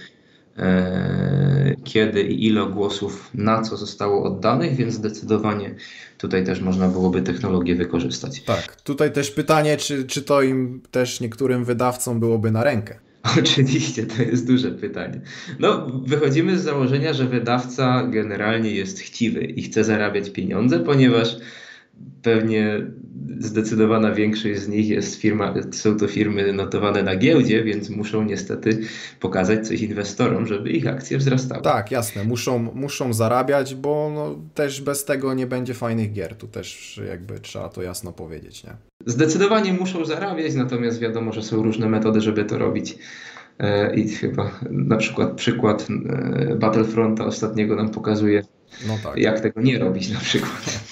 E, 0.57 1.75
kiedy 1.83 2.21
i 2.21 2.47
ile 2.47 2.65
głosów 2.65 3.29
na 3.33 3.61
co 3.61 3.77
zostało 3.77 4.23
oddanych, 4.23 4.75
więc 4.75 4.93
zdecydowanie 4.93 5.75
tutaj 6.17 6.45
też 6.45 6.61
można 6.61 6.87
byłoby 6.87 7.21
technologię 7.21 7.75
wykorzystać. 7.75 8.43
Tak, 8.43 8.81
tutaj 8.81 9.13
też 9.13 9.31
pytanie, 9.31 9.77
czy, 9.77 10.05
czy 10.05 10.21
to 10.21 10.41
im 10.41 10.81
też 10.91 11.19
niektórym 11.19 11.65
wydawcom 11.65 12.19
byłoby 12.19 12.51
na 12.51 12.63
rękę? 12.63 12.99
Oczywiście, 13.39 14.05
to 14.05 14.21
jest 14.21 14.47
duże 14.47 14.71
pytanie. 14.71 15.21
No, 15.59 15.87
wychodzimy 16.05 16.57
z 16.57 16.63
założenia, 16.63 17.13
że 17.13 17.25
wydawca 17.25 18.07
generalnie 18.07 18.71
jest 18.71 18.99
chciwy 18.99 19.43
i 19.43 19.63
chce 19.63 19.83
zarabiać 19.83 20.29
pieniądze, 20.29 20.79
ponieważ 20.79 21.37
pewnie 22.21 22.81
zdecydowana 23.39 24.11
większość 24.11 24.59
z 24.59 24.67
nich 24.67 24.89
jest 24.89 25.15
firma, 25.15 25.53
są 25.71 25.97
to 25.97 26.07
firmy 26.07 26.53
notowane 26.53 27.03
na 27.03 27.15
giełdzie, 27.15 27.63
więc 27.63 27.89
muszą 27.89 28.23
niestety 28.23 28.79
pokazać 29.19 29.67
coś 29.67 29.81
inwestorom, 29.81 30.47
żeby 30.47 30.69
ich 30.69 30.87
akcje 30.87 31.17
wzrastały. 31.17 31.61
Tak, 31.61 31.91
jasne, 31.91 32.23
muszą, 32.23 32.59
muszą 32.59 33.13
zarabiać, 33.13 33.75
bo 33.75 34.11
no, 34.15 34.39
też 34.53 34.81
bez 34.81 35.05
tego 35.05 35.33
nie 35.33 35.47
będzie 35.47 35.73
fajnych 35.73 36.13
gier. 36.13 36.35
Tu 36.35 36.47
też 36.47 37.01
jakby 37.07 37.39
trzeba 37.39 37.69
to 37.69 37.81
jasno 37.81 38.11
powiedzieć, 38.11 38.63
nie? 38.63 38.71
Zdecydowanie 39.05 39.73
muszą 39.73 40.05
zarabiać, 40.05 40.53
natomiast 40.53 40.99
wiadomo, 40.99 41.33
że 41.33 41.41
są 41.41 41.63
różne 41.63 41.89
metody, 41.89 42.21
żeby 42.21 42.45
to 42.45 42.57
robić. 42.57 42.97
E, 43.59 43.95
I 43.95 44.09
chyba 44.09 44.51
na 44.69 44.97
przykład 44.97 45.33
przykład 45.33 45.87
e, 46.09 46.55
Battlefronta 46.55 47.25
ostatniego 47.25 47.75
nam 47.75 47.89
pokazuje, 47.89 48.43
no 48.87 48.97
tak. 49.03 49.17
jak 49.17 49.39
tego 49.39 49.61
nie 49.61 49.79
robić 49.79 50.09
na 50.09 50.19
przykład. 50.19 50.82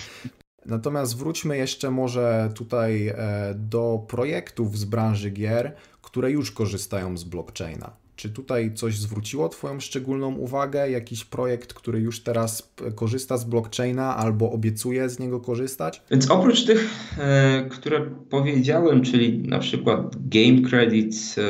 Natomiast 0.66 1.18
wróćmy 1.18 1.58
jeszcze 1.58 1.92
może 1.92 2.50
tutaj 2.56 3.08
e, 3.08 3.16
do 3.56 4.06
projektów 4.08 4.78
z 4.78 4.86
branży 4.86 5.30
gier, 5.30 5.74
które 6.02 6.32
już 6.32 6.52
korzystają 6.52 7.18
z 7.18 7.24
blockchaina. 7.24 8.02
Czy 8.16 8.30
tutaj 8.30 8.74
coś 8.74 8.98
zwróciło 9.00 9.50
Twoją 9.50 9.80
szczególną 9.80 10.36
uwagę? 10.36 10.90
Jakiś 10.90 11.26
projekt, 11.26 11.74
który 11.74 12.00
już 12.00 12.24
teraz 12.24 12.74
korzysta 12.96 13.38
z 13.38 13.44
blockchaina 13.44 14.18
albo 14.18 14.52
obiecuje 14.52 15.10
z 15.10 15.20
niego 15.20 15.40
korzystać? 15.40 16.02
Więc 16.12 16.32
oprócz 16.32 16.66
tych, 16.66 16.90
e, 17.18 17.66
które 17.70 18.02
powiedziałem, 18.30 19.02
czyli 19.02 19.40
na 19.40 19.60
przykład 19.60 20.16
Game 20.30 20.70
Credits 20.70 21.38
e, 21.38 21.42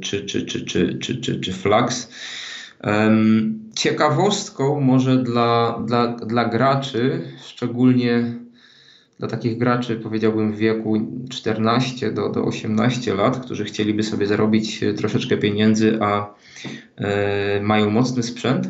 czy, 0.00 0.24
czy, 0.24 0.46
czy, 0.46 0.64
czy, 0.64 0.98
czy, 0.98 1.16
czy, 1.20 1.40
czy 1.40 1.52
Flags, 1.52 2.08
Ciekawostką 3.76 4.80
może 4.80 5.16
dla, 5.16 5.82
dla, 5.86 6.06
dla 6.06 6.44
graczy, 6.44 7.22
szczególnie 7.44 8.34
dla 9.18 9.28
takich 9.28 9.58
graczy, 9.58 9.96
powiedziałbym 9.96 10.52
w 10.52 10.56
wieku 10.56 11.00
14 11.30 12.12
do, 12.12 12.28
do 12.28 12.44
18 12.44 13.14
lat, 13.14 13.38
którzy 13.38 13.64
chcieliby 13.64 14.02
sobie 14.02 14.26
zarobić 14.26 14.80
troszeczkę 14.96 15.36
pieniędzy, 15.36 15.98
a 16.00 16.34
e, 16.96 17.60
mają 17.62 17.90
mocny 17.90 18.22
sprzęt. 18.22 18.68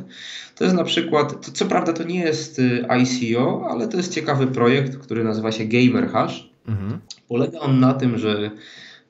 To 0.54 0.64
jest 0.64 0.76
na 0.76 0.84
przykład, 0.84 1.46
to, 1.46 1.52
co 1.52 1.66
prawda 1.66 1.92
to 1.92 2.04
nie 2.04 2.20
jest 2.20 2.58
e, 2.58 2.98
ICO, 2.98 3.66
ale 3.70 3.88
to 3.88 3.96
jest 3.96 4.14
ciekawy 4.14 4.46
projekt, 4.46 4.98
który 4.98 5.24
nazywa 5.24 5.52
się 5.52 5.64
Gamer 5.64 6.08
Hash. 6.08 6.50
Mhm. 6.68 6.98
Polega 7.28 7.58
on 7.58 7.80
na 7.80 7.94
tym, 7.94 8.18
że 8.18 8.50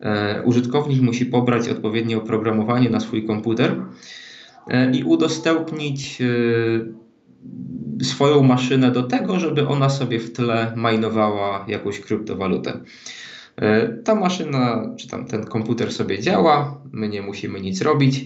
e, 0.01 0.43
użytkownik 0.43 1.03
musi 1.03 1.27
pobrać 1.27 1.69
odpowiednie 1.69 2.19
oprogramowanie 2.19 2.91
na 2.91 3.01
swój 3.01 3.27
komputer 3.27 3.77
i 4.93 5.05
udostępnić 5.05 6.21
e, 6.21 8.05
swoją 8.05 8.43
maszynę 8.43 8.91
do 8.91 9.03
tego, 9.03 9.41
żeby 9.41 9.69
ona 9.69 9.91
sobie 9.91 10.21
w 10.21 10.33
tle 10.33 10.73
majnowała 10.77 11.65
jakąś 11.69 12.01
kryptowalutę. 12.01 12.81
E, 13.57 13.89
ta 13.89 14.15
maszyna, 14.15 14.95
czy 14.97 15.09
tam 15.09 15.27
ten 15.27 15.45
komputer 15.45 15.93
sobie 15.93 16.19
działa, 16.19 16.83
my 16.93 17.09
nie 17.09 17.23
musimy 17.23 17.61
nic 17.61 17.83
robić 17.83 18.25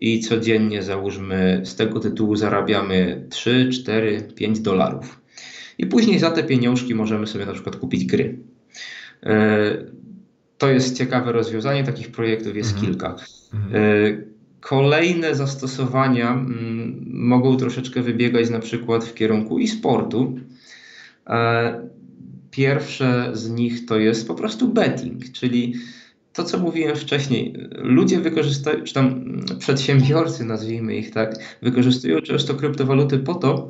i 0.00 0.20
codziennie 0.20 0.82
załóżmy 0.82 1.60
z 1.64 1.76
tego 1.76 2.00
tytułu 2.00 2.36
zarabiamy 2.36 3.26
3, 3.30 3.68
4, 3.72 4.28
5 4.34 4.60
dolarów. 4.60 5.20
I 5.78 5.86
później 5.86 6.18
za 6.18 6.30
te 6.30 6.42
pieniążki 6.42 6.94
możemy 6.94 7.26
sobie 7.26 7.46
na 7.46 7.52
przykład 7.52 7.76
kupić 7.76 8.04
gry. 8.04 8.38
To 10.58 10.70
jest 10.70 10.98
ciekawe 10.98 11.32
rozwiązanie, 11.32 11.84
takich 11.84 12.10
projektów 12.10 12.56
jest 12.56 12.70
mhm. 12.70 12.86
kilka. 12.86 13.16
Mhm. 13.54 14.29
Kolejne 14.60 15.34
zastosowania 15.34 16.30
mm, 16.30 17.06
mogą 17.12 17.56
troszeczkę 17.56 18.02
wybiegać 18.02 18.50
na 18.50 18.58
przykład 18.58 19.04
w 19.04 19.14
kierunku 19.14 19.58
e-sportu. 19.58 20.38
E, 21.26 21.88
pierwsze 22.50 23.30
z 23.32 23.50
nich 23.50 23.86
to 23.86 23.98
jest 23.98 24.28
po 24.28 24.34
prostu 24.34 24.68
betting, 24.68 25.32
czyli 25.32 25.74
to, 26.32 26.44
co 26.44 26.58
mówiłem 26.58 26.96
wcześniej, 26.96 27.54
ludzie 27.74 28.20
wykorzystują, 28.20 28.84
czy 28.84 28.94
tam 28.94 29.24
przedsiębiorcy, 29.58 30.44
nazwijmy 30.44 30.96
ich 30.96 31.10
tak, 31.10 31.34
wykorzystują 31.62 32.20
często 32.20 32.54
kryptowaluty 32.54 33.18
po 33.18 33.34
to, 33.34 33.68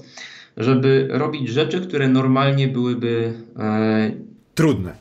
żeby 0.57 1.09
robić 1.11 1.49
rzeczy, 1.49 1.81
które 1.81 2.09
normalnie 2.09 2.69
byłyby 2.69 3.33
e, 3.59 4.13
trudne. 4.61 4.93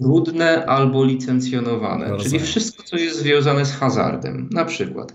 Trudne 0.00 0.66
albo 0.66 1.04
licencjonowane, 1.04 2.18
czyli 2.18 2.38
wszystko, 2.38 2.82
co 2.82 2.96
jest 2.96 3.18
związane 3.18 3.64
z 3.64 3.72
hazardem. 3.72 4.48
Na 4.52 4.64
przykład 4.64 5.12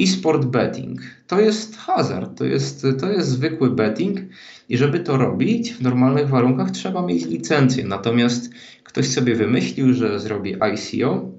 e-sport 0.00 0.44
betting 0.44 1.00
to 1.26 1.40
jest 1.40 1.76
hazard, 1.76 2.38
to 2.38 2.44
jest, 2.44 2.86
to 3.00 3.12
jest 3.12 3.28
zwykły 3.28 3.70
betting 3.70 4.20
i 4.68 4.76
żeby 4.76 5.00
to 5.00 5.16
robić 5.16 5.72
w 5.72 5.82
normalnych 5.82 6.28
warunkach 6.28 6.70
trzeba 6.70 7.02
mieć 7.02 7.26
licencję. 7.26 7.84
Natomiast 7.84 8.50
ktoś 8.84 9.08
sobie 9.08 9.34
wymyślił, 9.34 9.94
że 9.94 10.20
zrobi 10.20 10.54
ICO 10.54 11.30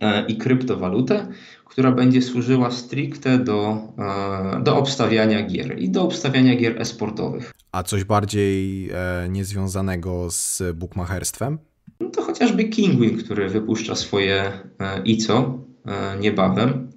e, 0.00 0.26
i 0.26 0.36
kryptowalutę, 0.36 1.26
która 1.68 1.92
będzie 1.92 2.22
służyła 2.22 2.70
stricte 2.70 3.38
do, 3.38 3.78
e, 3.98 4.62
do 4.62 4.76
obstawiania 4.76 5.46
gier 5.46 5.78
i 5.78 5.90
do 5.90 6.02
obstawiania 6.02 6.56
gier 6.56 6.82
esportowych. 6.82 7.52
A 7.72 7.82
coś 7.82 8.04
bardziej 8.04 8.90
e, 8.90 9.28
niezwiązanego 9.28 10.30
z 10.30 10.62
bookmacherstwem? 10.74 11.58
No 12.00 12.10
to 12.10 12.22
chociażby 12.22 12.64
Kingwin, 12.64 13.18
który 13.18 13.48
wypuszcza 13.48 13.94
swoje 13.94 14.42
e, 14.80 15.02
ICO 15.04 15.58
e, 15.86 16.18
niebawem 16.20 16.88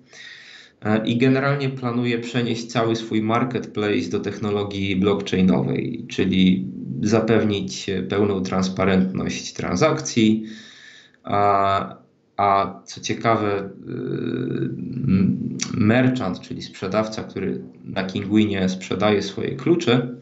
i 1.05 1.17
generalnie 1.17 1.69
planuje 1.69 2.19
przenieść 2.19 2.65
cały 2.65 2.95
swój 2.95 3.21
marketplace 3.21 4.09
do 4.09 4.19
technologii 4.19 4.95
blockchainowej, 4.95 6.05
czyli 6.09 6.71
zapewnić 7.01 7.89
pełną 8.09 8.41
transparentność 8.41 9.53
transakcji, 9.53 10.45
a 11.23 12.00
a 12.37 12.81
co 12.85 13.01
ciekawe, 13.01 13.59
y, 13.59 14.69
merchant, 15.73 16.39
czyli 16.39 16.61
sprzedawca, 16.61 17.23
który 17.23 17.61
na 17.83 18.03
Kingwinie 18.03 18.69
sprzedaje 18.69 19.21
swoje 19.21 19.55
klucze, 19.55 20.15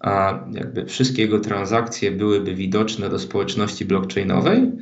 a 0.00 0.44
jakby 0.52 0.86
wszystkie 0.86 1.22
jego 1.22 1.40
transakcje 1.40 2.12
byłyby 2.12 2.54
widoczne 2.54 3.08
do 3.08 3.18
społeczności 3.18 3.84
blockchainowej, 3.84 4.72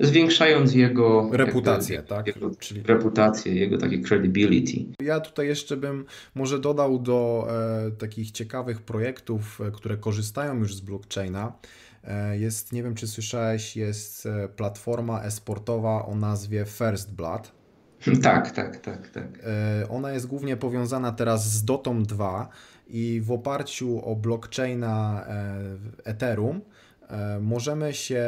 zwiększając 0.00 0.74
jego 0.74 1.30
reputację, 1.32 1.96
jakby, 1.96 2.08
tak? 2.08 2.26
Jego 2.26 2.50
Czyli... 2.58 2.82
reputację, 2.82 3.54
jego 3.54 3.78
takie 3.78 3.98
credibility. 3.98 4.84
Ja 5.02 5.20
tutaj 5.20 5.46
jeszcze 5.46 5.76
bym 5.76 6.04
może 6.34 6.58
dodał 6.58 6.98
do 6.98 7.48
e, 7.86 7.90
takich 7.90 8.30
ciekawych 8.30 8.80
projektów, 8.80 9.60
e, 9.60 9.70
które 9.70 9.96
korzystają 9.96 10.58
już 10.58 10.74
z 10.74 10.80
blockchaina. 10.80 11.52
E, 12.04 12.38
jest, 12.38 12.72
nie 12.72 12.82
wiem 12.82 12.94
czy 12.94 13.08
słyszałeś, 13.08 13.76
jest 13.76 14.26
e, 14.26 14.48
platforma 14.48 15.22
esportowa 15.22 16.06
o 16.06 16.14
nazwie 16.14 16.64
First 16.64 17.14
Blood. 17.14 17.52
Tak, 18.22 18.50
tak, 18.50 18.76
tak, 18.76 19.08
tak. 19.08 19.24
E, 19.44 19.88
ona 19.88 20.12
jest 20.12 20.26
głównie 20.26 20.56
powiązana 20.56 21.12
teraz 21.12 21.50
z 21.50 21.64
Dotą 21.64 22.02
2 22.02 22.48
i 22.86 23.20
w 23.24 23.32
oparciu 23.32 24.04
o 24.04 24.16
blockchaina 24.16 25.26
Ethereum 26.04 26.60
możemy 27.40 27.94
się 27.94 28.24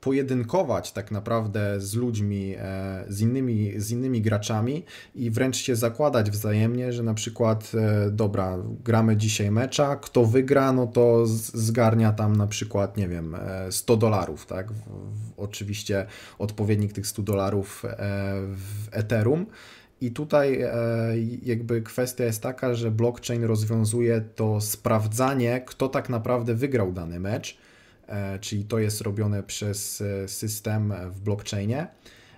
pojedynkować 0.00 0.92
tak 0.92 1.10
naprawdę 1.10 1.80
z 1.80 1.94
ludźmi, 1.94 2.54
e, 2.58 3.04
z 3.08 3.20
innymi, 3.20 3.72
z 3.76 3.90
innymi 3.90 4.22
graczami 4.22 4.84
i 5.14 5.30
wręcz 5.30 5.56
się 5.56 5.76
zakładać 5.76 6.30
wzajemnie, 6.30 6.92
że 6.92 7.02
na 7.02 7.14
przykład 7.14 7.72
e, 7.74 8.10
dobra, 8.10 8.58
gramy 8.84 9.16
dzisiaj 9.16 9.50
mecza, 9.50 9.96
kto 9.96 10.24
wygra, 10.24 10.72
no 10.72 10.86
to 10.86 11.26
zgarnia 11.26 12.12
tam 12.12 12.36
na 12.36 12.46
przykład, 12.46 12.96
nie 12.96 13.08
wiem, 13.08 13.36
100 13.70 13.94
e, 13.94 13.96
dolarów, 13.96 14.46
tak? 14.46 14.68
Oczywiście 15.36 16.06
odpowiednik 16.38 16.92
tych 16.92 17.06
100 17.06 17.22
dolarów 17.22 17.84
w 18.48 18.88
Ethereum. 18.92 19.46
I 20.00 20.10
tutaj 20.10 20.64
jakby 21.42 21.82
kwestia 21.82 22.24
jest 22.24 22.42
taka, 22.42 22.74
że 22.74 22.90
blockchain 22.90 23.44
rozwiązuje 23.44 24.20
to 24.20 24.60
sprawdzanie, 24.60 25.62
kto 25.66 25.88
tak 25.88 26.08
naprawdę 26.08 26.54
wygrał 26.54 26.92
dany 26.92 27.20
mecz 27.20 27.58
czyli 28.40 28.64
to 28.64 28.78
jest 28.78 29.00
robione 29.00 29.42
przez 29.42 30.00
e, 30.00 30.28
system 30.28 30.94
w 31.10 31.20
blockchainie. 31.20 31.86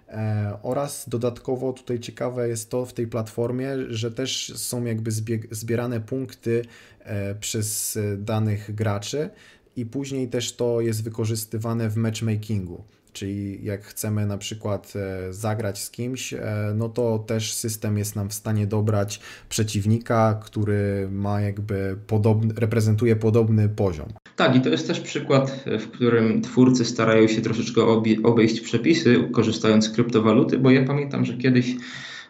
E, 0.09 0.59
oraz 0.63 1.09
dodatkowo 1.09 1.73
tutaj 1.73 2.01
ciekawe 2.01 2.49
jest 2.49 2.71
to 2.71 2.87
w 2.87 2.93
tej 2.93 3.07
platformie, 3.07 3.77
że 3.89 4.11
też 4.11 4.53
są 4.57 4.85
jakby 4.85 5.11
zbierane 5.51 6.01
punkty 6.01 6.65
e, 7.01 7.35
przez 7.35 7.99
danych 8.19 8.75
graczy 8.75 9.31
i 9.77 9.87
później 9.87 10.29
też 10.29 10.57
to 10.57 10.81
jest 10.81 11.05
wykorzystywane 11.05 11.91
w 11.91 11.97
matchmakingu. 11.97 12.85
Czyli 13.13 13.65
jak 13.65 13.85
chcemy 13.85 14.27
na 14.27 14.39
przykład 14.39 14.93
e, 14.97 15.33
zagrać 15.33 15.83
z 15.83 15.91
kimś, 15.91 16.35
no 16.75 16.89
to 16.89 17.19
też 17.19 17.53
system 17.53 17.99
jest 17.99 18.17
nam 18.17 18.29
w 18.29 18.35
stanie 18.35 18.67
dobrać 18.67 19.21
przeciwnika, 19.49 20.41
który 20.45 21.09
ma 21.11 21.41
jakby 21.41 21.99
podobny, 22.07 22.55
reprezentuje 22.57 23.17
podobny 23.17 23.69
poziom. 23.69 24.09
Tak, 24.39 24.57
i 24.57 24.61
to 24.61 24.69
jest 24.69 24.87
też 24.87 25.01
przykład, 25.01 25.65
w 25.79 25.91
którym 25.91 26.43
twórcy 26.43 26.85
starają 26.85 27.29
się 27.29 27.41
troszeczkę 27.41 27.83
obejść 28.25 28.61
przepisy, 28.61 29.29
korzystając 29.33 29.85
z 29.85 29.91
kryptowaluty, 29.91 30.59
bo 30.59 30.71
ja 30.71 30.85
pamiętam, 30.85 31.25
że 31.25 31.37
kiedyś 31.37 31.77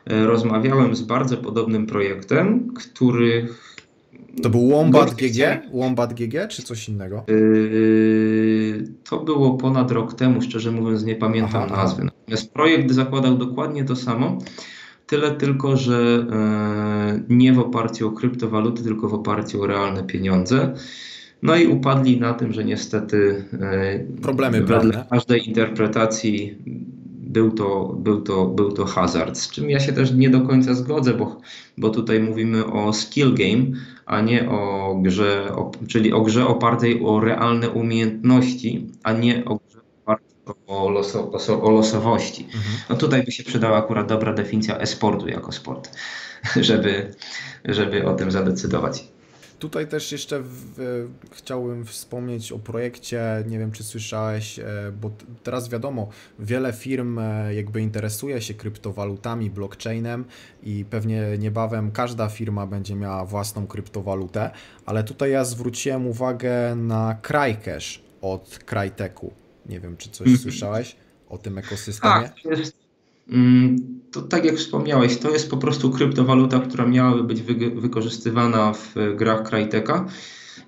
e, 0.07 0.27
rozmawiałem 0.27 0.97
z 0.97 1.03
bardzo 1.03 1.37
podobnym 1.37 1.87
projektem, 1.87 2.75
który. 2.75 3.49
To 4.43 4.51
był 4.51 4.69
Wombat 4.69 5.15
GG? 5.15 5.63
Wombat 5.73 6.15
GG 6.15 6.49
czy 6.49 6.63
coś 6.63 6.89
innego? 6.89 7.25
Yy, 7.29 8.85
to 9.09 9.21
było 9.21 9.55
ponad 9.55 9.91
rok 9.91 10.15
temu, 10.15 10.43
szczerze 10.43 10.71
mówiąc, 10.71 11.05
nie 11.05 11.17
pamiętam 11.17 11.63
Aha, 11.67 11.77
nazwy. 11.77 12.05
Natomiast 12.05 12.53
projekt 12.53 12.91
zakładał 12.91 13.39
dokładnie 13.39 13.85
to 13.85 13.97
samo. 13.97 14.39
Tyle 15.07 15.31
tylko, 15.31 15.77
że 15.77 16.27
e, 16.33 17.21
nie 17.29 17.53
w 17.53 17.59
oparciu 17.59 18.09
o 18.09 18.13
kryptowaluty, 18.13 18.83
tylko 18.83 19.09
w 19.09 19.15
oparciu 19.15 19.63
o 19.63 19.67
realne 19.67 20.05
pieniądze. 20.05 20.75
No 21.43 21.57
i 21.57 21.67
upadli 21.67 22.21
na 22.21 22.35
tym, 22.35 22.53
że 22.53 22.65
niestety 22.65 23.45
e, 23.61 23.99
problemy 24.23 24.63
wedle 24.63 25.05
każdej 25.11 25.49
interpretacji 25.49 26.59
był 27.29 27.51
to, 27.51 27.97
był, 27.99 28.23
to, 28.23 28.47
był 28.47 28.73
to 28.73 28.85
hazard, 28.85 29.39
z 29.39 29.51
czym 29.51 29.71
ja 29.71 29.81
się 29.81 29.93
też 29.93 30.13
nie 30.13 30.31
do 30.31 30.41
końca 30.41 30.75
zgodzę, 30.75 31.15
bo, 31.15 31.41
bo 31.79 31.91
tutaj 31.91 32.21
mówimy 32.21 32.67
o 32.67 32.93
skill 32.93 33.35
game, 33.35 33.65
a 34.07 34.21
nie 34.21 34.51
o 34.51 34.95
grze, 35.03 35.53
o, 35.57 35.71
czyli 35.89 36.13
o 36.13 36.21
grze 36.21 36.47
opartej 36.47 37.01
o 37.05 37.21
realne 37.21 37.71
umiejętności, 37.71 38.87
a 39.03 39.13
nie 39.13 39.45
o 39.45 39.61
grze 39.69 39.81
opartej 40.03 40.29
o, 40.67 40.91
loso, 40.91 41.31
o 41.63 41.71
losowości. 41.71 42.45
Mhm. 42.45 42.75
No 42.91 42.97
tutaj 42.97 43.23
by 43.23 43.33
się 43.33 43.45
przydała 43.45 43.79
akurat 43.79 44.09
dobra 44.09 44.33
definicja 44.33 44.79
e-sportu 44.79 45.29
jako 45.29 45.53
sport, 45.53 45.97
żeby, 46.61 47.15
żeby 47.65 48.07
o 48.07 48.15
tym 48.15 48.31
zadecydować. 48.31 49.05
Tutaj 49.59 49.89
też 49.89 50.13
jeszcze 50.13 50.41
w, 50.43 51.09
chciałbym 51.33 51.85
wspomnieć 51.85 52.53
o 52.53 52.59
projekcie, 52.59 53.45
nie 53.49 53.59
wiem 53.59 53.73
czy 53.73 53.85
słyszałeś, 53.85 54.59
e, 54.59 54.65
bo 55.01 55.11
teraz 55.43 55.69
wiadomo, 55.69 56.09
wiele 56.39 56.73
firm 56.73 57.19
e, 57.19 57.55
jakby 57.55 57.81
interesuje 57.81 58.43
się 58.43 58.55
kryptowalutami, 58.55 59.51
blockchainem 59.51 60.25
i 60.63 60.85
pewnie 60.91 61.39
niebawem 61.39 61.91
każda 61.91 62.29
firma 62.29 62.67
będzie 62.67 62.95
miała 62.95 63.25
własną 63.25 63.67
kryptowalutę, 63.67 64.51
ale 64.87 65.05
tutaj 65.05 65.31
ja 65.31 65.45
zwróciłem 65.45 66.07
uwagę 66.07 66.77
na 66.77 67.19
Crycash 67.23 68.03
od 68.23 68.59
Cryteku. 68.67 69.33
Nie 69.67 69.81
wiem 69.81 69.97
czy 69.97 70.11
coś 70.11 70.29
-hmm. 70.29 70.39
słyszałeś 70.43 70.97
o 71.29 71.39
tym 71.39 71.59
ekosystemie? 71.59 72.29
Tak, 72.29 72.45
jest 72.45 72.88
to 74.11 74.23
tak 74.23 74.45
jak 74.45 74.57
wspomniałeś, 74.57 75.19
to 75.19 75.31
jest 75.31 75.51
po 75.51 75.57
prostu 75.57 75.91
kryptowaluta, 75.91 76.59
która 76.59 76.87
miałaby 76.87 77.25
być 77.25 77.43
wy 77.43 77.71
wykorzystywana 77.71 78.73
w 78.73 78.95
grach 79.17 79.49
Cryteka 79.49 80.07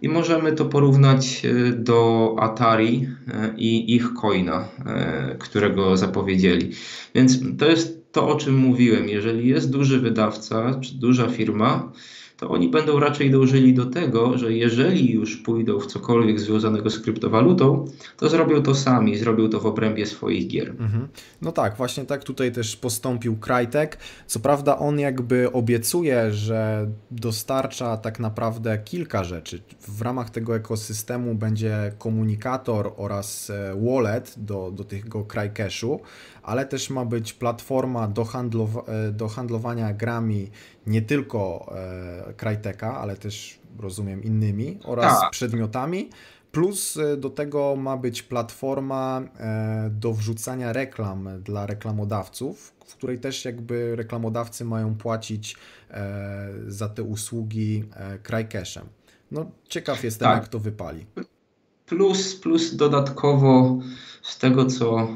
i 0.03 0.09
możemy 0.09 0.53
to 0.53 0.65
porównać 0.65 1.43
e, 1.45 1.73
do 1.73 2.37
Atari 2.39 3.09
e, 3.29 3.55
i 3.57 3.95
ich 3.95 4.15
coina, 4.15 4.69
e, 4.87 5.37
którego 5.39 5.97
zapowiedzieli. 5.97 6.71
Więc 7.15 7.39
to 7.59 7.67
jest 7.67 8.13
to, 8.13 8.29
o 8.29 8.37
czym 8.37 8.57
mówiłem. 8.57 9.09
Jeżeli 9.09 9.49
jest 9.49 9.71
duży 9.71 10.01
wydawca 10.01 10.81
czy 10.81 10.95
duża 10.95 11.29
firma, 11.29 11.93
to 12.41 12.51
oni 12.51 12.69
będą 12.69 13.01
raczej 13.01 13.31
dążyli 13.31 13.75
do 13.75 13.87
tego, 13.87 14.39
że 14.39 14.53
jeżeli 14.53 15.13
już 15.13 15.37
pójdą 15.37 15.81
w 15.81 15.87
cokolwiek 15.87 16.41
związanego 16.41 16.91
z 16.91 17.01
kryptowalutą, 17.01 17.85
to 18.17 18.29
zrobią 18.29 18.63
to 18.63 18.75
sami, 18.75 19.19
zrobią 19.19 19.49
to 19.49 19.61
w 19.61 19.67
obrębie 19.67 20.07
swoich 20.07 20.49
gier. 20.49 20.71
Mhm. 20.71 21.09
No 21.43 21.53
tak, 21.53 21.77
właśnie 21.77 22.05
tak 22.05 22.25
tutaj 22.25 22.53
też 22.53 22.77
postąpił 22.77 23.37
Crytek. 23.37 23.99
Co 24.27 24.41
prawda 24.41 24.79
on 24.79 24.99
jakby 24.99 25.53
obiecuje, 25.53 26.33
że 26.33 26.91
dostarcza 27.11 27.97
tak 27.97 28.21
naprawdę 28.21 28.79
kilka 28.79 29.25
rzeczy. 29.25 29.63
W 29.89 30.03
ramach 30.03 30.31
tego 30.31 30.57
ekosystemu 30.57 31.35
będzie 31.35 31.93
komunikator 31.99 32.93
oraz 32.97 33.51
e, 33.51 33.75
wallet 33.81 34.35
do, 34.37 34.71
do 34.71 34.85
tego 34.85 35.25
Crycashu, 35.25 36.01
ale 36.43 36.67
też 36.67 36.91
ma 36.91 37.05
być 37.05 37.33
platforma 37.33 38.09
do, 38.09 38.27
e, 38.89 39.13
do 39.13 39.29
handlowania 39.29 39.93
grami 39.93 40.51
nie 40.87 41.03
tylko 41.03 41.73
e, 42.29 42.35
Cryteka, 42.35 42.99
ale 42.99 43.17
też 43.17 43.59
rozumiem 43.79 44.23
innymi 44.23 44.79
oraz 44.85 45.21
tak. 45.21 45.31
przedmiotami. 45.31 46.11
Plus 46.53 46.97
e, 46.97 47.17
do 47.17 47.31
tego 47.31 47.77
ma 47.77 47.97
być 47.97 48.23
platforma 48.23 49.23
e, 49.39 49.91
do 49.93 50.13
wrzucania 50.13 50.73
reklam 50.73 51.29
dla 51.43 51.67
reklamodawców, 51.67 52.73
w 52.87 52.95
której 52.97 53.19
też 53.19 53.45
jakby 53.45 53.97
reklamodawcy 53.97 54.65
mają 54.65 54.95
płacić 54.95 55.57
za 56.67 56.89
te 56.89 57.03
usługi 57.03 57.85
Crycashem. 58.23 58.87
No 59.31 59.51
ciekaw 59.69 60.05
jestem 60.05 60.29
tak. 60.29 60.41
jak 60.43 60.49
to 60.49 60.59
wypali. 60.59 61.07
Plus, 61.91 62.37
plus 62.37 62.75
dodatkowo 62.75 63.79
z 64.23 64.39
tego, 64.39 64.67
co, 64.67 65.09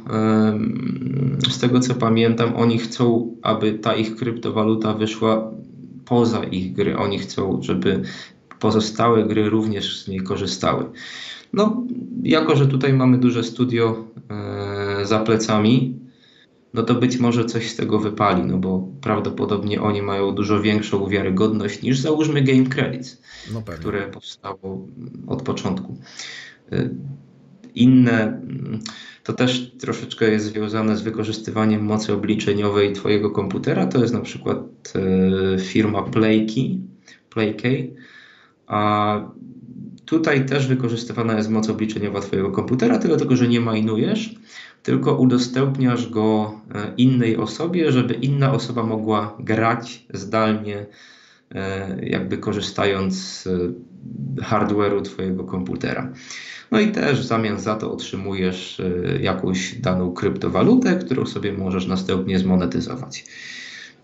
z 1.50 1.58
tego 1.58 1.80
co 1.80 1.94
pamiętam, 1.94 2.56
oni 2.56 2.78
chcą, 2.78 3.36
aby 3.42 3.72
ta 3.72 3.94
ich 3.94 4.16
kryptowaluta 4.16 4.94
wyszła 4.94 5.50
poza 6.04 6.44
ich 6.44 6.72
gry. 6.72 6.96
Oni 6.96 7.18
chcą, 7.18 7.62
żeby 7.62 8.02
pozostałe 8.60 9.24
gry 9.24 9.50
również 9.50 10.04
z 10.04 10.08
niej 10.08 10.20
korzystały. 10.20 10.84
No, 11.52 11.82
jako 12.22 12.56
że 12.56 12.66
tutaj 12.66 12.92
mamy 12.92 13.18
duże 13.18 13.44
studio 13.44 14.04
e, 15.00 15.06
za 15.06 15.18
plecami, 15.18 15.98
no 16.74 16.82
to 16.82 16.94
być 16.94 17.18
może 17.18 17.44
coś 17.44 17.70
z 17.70 17.76
tego 17.76 17.98
wypali, 17.98 18.42
no 18.42 18.58
bo 18.58 18.88
prawdopodobnie 19.00 19.82
oni 19.82 20.02
mają 20.02 20.34
dużo 20.34 20.60
większą 20.60 21.08
wiarygodność 21.08 21.82
niż 21.82 21.98
załóżmy 21.98 22.42
Game 22.42 22.64
Credits, 22.64 23.22
no 23.52 23.62
które 23.62 24.10
powstało 24.10 24.86
od 25.26 25.42
początku. 25.42 25.96
E, 26.72 26.88
inne, 27.74 28.40
to 29.24 29.32
też 29.32 29.72
troszeczkę 29.78 30.30
jest 30.30 30.46
związane 30.46 30.96
z 30.96 31.02
wykorzystywaniem 31.02 31.84
mocy 31.84 32.12
obliczeniowej 32.12 32.92
Twojego 32.92 33.30
komputera. 33.30 33.86
To 33.86 34.00
jest 34.00 34.14
na 34.14 34.20
przykład 34.20 34.58
e, 34.94 35.58
firma 35.58 36.02
Playkey, 36.02 36.80
Playkey. 37.30 37.94
A 38.66 39.20
tutaj 40.04 40.46
też 40.46 40.66
wykorzystywana 40.66 41.36
jest 41.36 41.50
moc 41.50 41.70
obliczeniowa 41.70 42.20
Twojego 42.20 42.50
komputera, 42.50 42.98
tyle 42.98 43.16
tylko, 43.16 43.36
że 43.36 43.48
nie 43.48 43.60
majnujesz, 43.60 44.34
tylko 44.82 45.16
udostępniasz 45.16 46.08
go 46.10 46.60
e, 46.74 46.92
innej 46.96 47.36
osobie, 47.36 47.92
żeby 47.92 48.14
inna 48.14 48.52
osoba 48.52 48.82
mogła 48.82 49.36
grać 49.40 50.06
zdalnie, 50.14 50.86
jakby 52.02 52.38
korzystając 52.38 53.14
z 53.14 53.48
hardware'u 54.38 55.02
Twojego 55.02 55.44
komputera. 55.44 56.12
No 56.70 56.80
i 56.80 56.92
też 56.92 57.20
w 57.20 57.24
zamian 57.24 57.60
za 57.60 57.74
to 57.74 57.92
otrzymujesz 57.92 58.80
e, 58.80 59.22
jakąś 59.22 59.74
daną 59.74 60.12
kryptowalutę, 60.12 60.96
którą 60.96 61.26
sobie 61.26 61.52
możesz 61.52 61.86
następnie 61.86 62.38
zmonetyzować. 62.38 63.24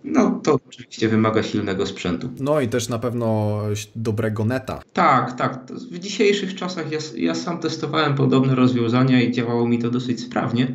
No 0.05 0.40
to 0.44 0.59
oczywiście 0.68 1.09
wymaga 1.09 1.42
silnego 1.42 1.87
sprzętu. 1.87 2.31
No 2.40 2.61
i 2.61 2.68
też 2.68 2.88
na 2.88 2.99
pewno 2.99 3.61
dobrego 3.96 4.44
neta. 4.44 4.83
Tak, 4.92 5.37
tak. 5.37 5.64
W 5.90 5.99
dzisiejszych 5.99 6.55
czasach 6.55 6.92
ja, 6.92 6.99
ja 7.16 7.35
sam 7.35 7.59
testowałem 7.59 8.14
podobne 8.14 8.55
rozwiązania 8.55 9.23
i 9.23 9.33
działało 9.33 9.68
mi 9.68 9.79
to 9.79 9.90
dosyć 9.90 10.20
sprawnie. 10.20 10.75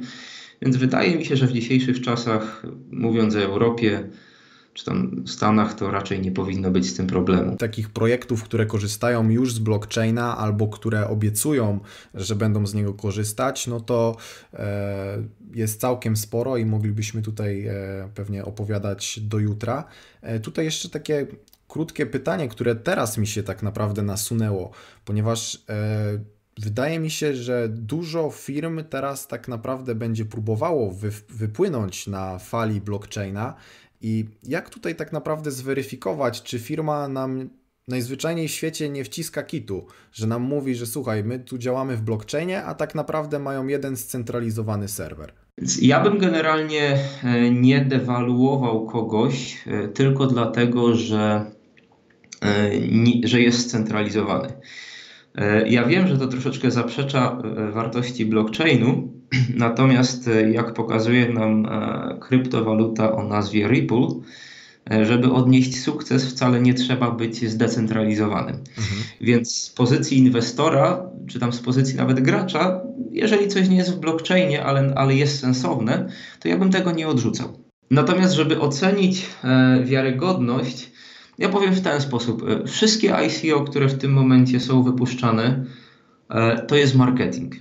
Więc 0.61 0.77
wydaje 0.77 1.15
mi 1.15 1.25
się, 1.25 1.35
że 1.35 1.47
w 1.47 1.51
dzisiejszych 1.51 2.01
czasach, 2.01 2.63
mówiąc 2.91 3.35
o 3.35 3.39
Europie, 3.39 4.09
czy 4.75 4.85
tam 4.85 5.23
Stanach, 5.27 5.73
to 5.73 5.91
raczej 5.91 6.21
nie 6.21 6.31
powinno 6.31 6.71
być 6.71 6.89
z 6.89 6.95
tym 6.95 7.07
problemu. 7.07 7.55
Takich 7.57 7.89
projektów, 7.89 8.43
które 8.43 8.65
korzystają 8.65 9.29
już 9.29 9.53
z 9.53 9.59
blockchaina 9.59 10.37
albo 10.37 10.67
które 10.67 11.07
obiecują, 11.07 11.79
że 12.13 12.35
będą 12.35 12.67
z 12.67 12.73
niego 12.73 12.93
korzystać, 12.93 13.67
no 13.67 13.79
to 13.79 14.17
e, 14.53 15.17
jest 15.53 15.81
całkiem 15.81 16.17
sporo 16.17 16.57
i 16.57 16.65
moglibyśmy 16.65 17.21
tutaj 17.21 17.67
e, 17.67 17.73
pewnie 18.15 18.45
opowiadać 18.45 19.19
do 19.19 19.39
jutra. 19.39 19.83
E, 20.21 20.39
tutaj 20.39 20.65
jeszcze 20.65 20.89
takie 20.89 21.27
krótkie 21.67 22.05
pytanie, 22.05 22.47
które 22.47 22.75
teraz 22.75 23.17
mi 23.17 23.27
się 23.27 23.43
tak 23.43 23.63
naprawdę 23.63 24.01
nasunęło, 24.01 24.71
ponieważ 25.05 25.65
Wydaje 26.59 26.99
mi 26.99 27.11
się, 27.11 27.35
że 27.35 27.69
dużo 27.69 28.31
firm 28.31 28.83
teraz 28.89 29.27
tak 29.27 29.47
naprawdę 29.47 29.95
będzie 29.95 30.25
próbowało 30.25 30.95
wypłynąć 31.29 32.07
na 32.07 32.39
fali 32.39 32.81
blockchaina 32.81 33.55
i 34.05 34.25
jak 34.43 34.69
tutaj 34.69 34.95
tak 34.95 35.13
naprawdę 35.13 35.51
zweryfikować, 35.51 36.43
czy 36.43 36.59
firma 36.59 37.07
nam 37.07 37.49
najzwyczajniej 37.87 38.47
w 38.47 38.51
świecie 38.51 38.89
nie 38.89 39.03
wciska 39.03 39.43
kitu, 39.43 39.85
że 40.11 40.27
nam 40.27 40.41
mówi, 40.41 40.75
że 40.75 40.85
słuchaj, 40.85 41.23
my 41.23 41.39
tu 41.39 41.57
działamy 41.57 41.97
w 41.97 42.01
blockchainie, 42.01 42.63
a 42.63 42.75
tak 42.75 42.95
naprawdę 42.95 43.39
mają 43.39 43.67
jeden 43.67 43.97
scentralizowany 43.97 44.87
serwer. 44.87 45.33
Ja 45.81 46.03
bym 46.03 46.17
generalnie 46.17 46.97
e, 47.23 47.51
nie 47.51 47.85
dewaluował 47.85 48.85
kogoś 48.85 49.63
e, 49.67 49.87
tylko 49.87 50.27
dlatego, 50.27 50.95
że, 50.95 51.45
e, 52.43 52.71
że 53.23 53.41
jest 53.41 53.59
scentralizowany. 53.59 54.53
Ja 55.65 55.85
wiem, 55.85 56.07
że 56.07 56.17
to 56.17 56.27
troszeczkę 56.27 56.71
zaprzecza 56.71 57.41
wartości 57.73 58.25
blockchainu, 58.25 59.14
natomiast 59.55 60.29
jak 60.51 60.73
pokazuje 60.73 61.29
nam 61.29 61.67
kryptowaluta 62.19 63.11
o 63.11 63.23
nazwie 63.23 63.67
Ripple, 63.67 64.07
E, 64.91 65.05
żeby 65.05 65.31
odnieść 65.31 65.83
sukces, 65.83 66.25
wcale 66.25 66.61
nie 66.61 66.73
trzeba 66.73 67.11
być 67.11 67.49
zdecentralizowanym. 67.49 68.55
Mhm. 68.55 69.01
Więc 69.21 69.55
z 69.55 69.69
pozycji 69.69 70.17
inwestora, 70.17 71.09
czy 71.27 71.39
tam 71.39 71.53
z 71.53 71.59
pozycji 71.59 71.95
nawet 71.95 72.19
gracza, 72.19 72.81
jeżeli 73.11 73.47
coś 73.47 73.69
nie 73.69 73.77
jest 73.77 73.95
w 73.95 73.99
blockchainie, 73.99 74.63
ale, 74.63 74.93
ale 74.95 75.15
jest 75.15 75.39
sensowne, 75.39 76.09
to 76.39 76.47
ja 76.47 76.57
bym 76.57 76.71
tego 76.71 76.91
nie 76.91 77.07
odrzucał. 77.07 77.59
Natomiast, 77.91 78.33
żeby 78.33 78.59
ocenić 78.59 79.25
e, 79.43 79.83
wiarygodność, 79.83 80.91
ja 81.37 81.49
powiem 81.49 81.73
w 81.73 81.81
ten 81.81 82.01
sposób. 82.01 82.43
E, 82.49 82.67
wszystkie 82.67 83.15
ICO, 83.15 83.63
które 83.63 83.87
w 83.87 83.97
tym 83.97 84.13
momencie 84.13 84.59
są 84.59 84.83
wypuszczane, 84.83 85.65
e, 86.29 86.61
to 86.61 86.75
jest 86.75 86.95
marketing. 86.95 87.55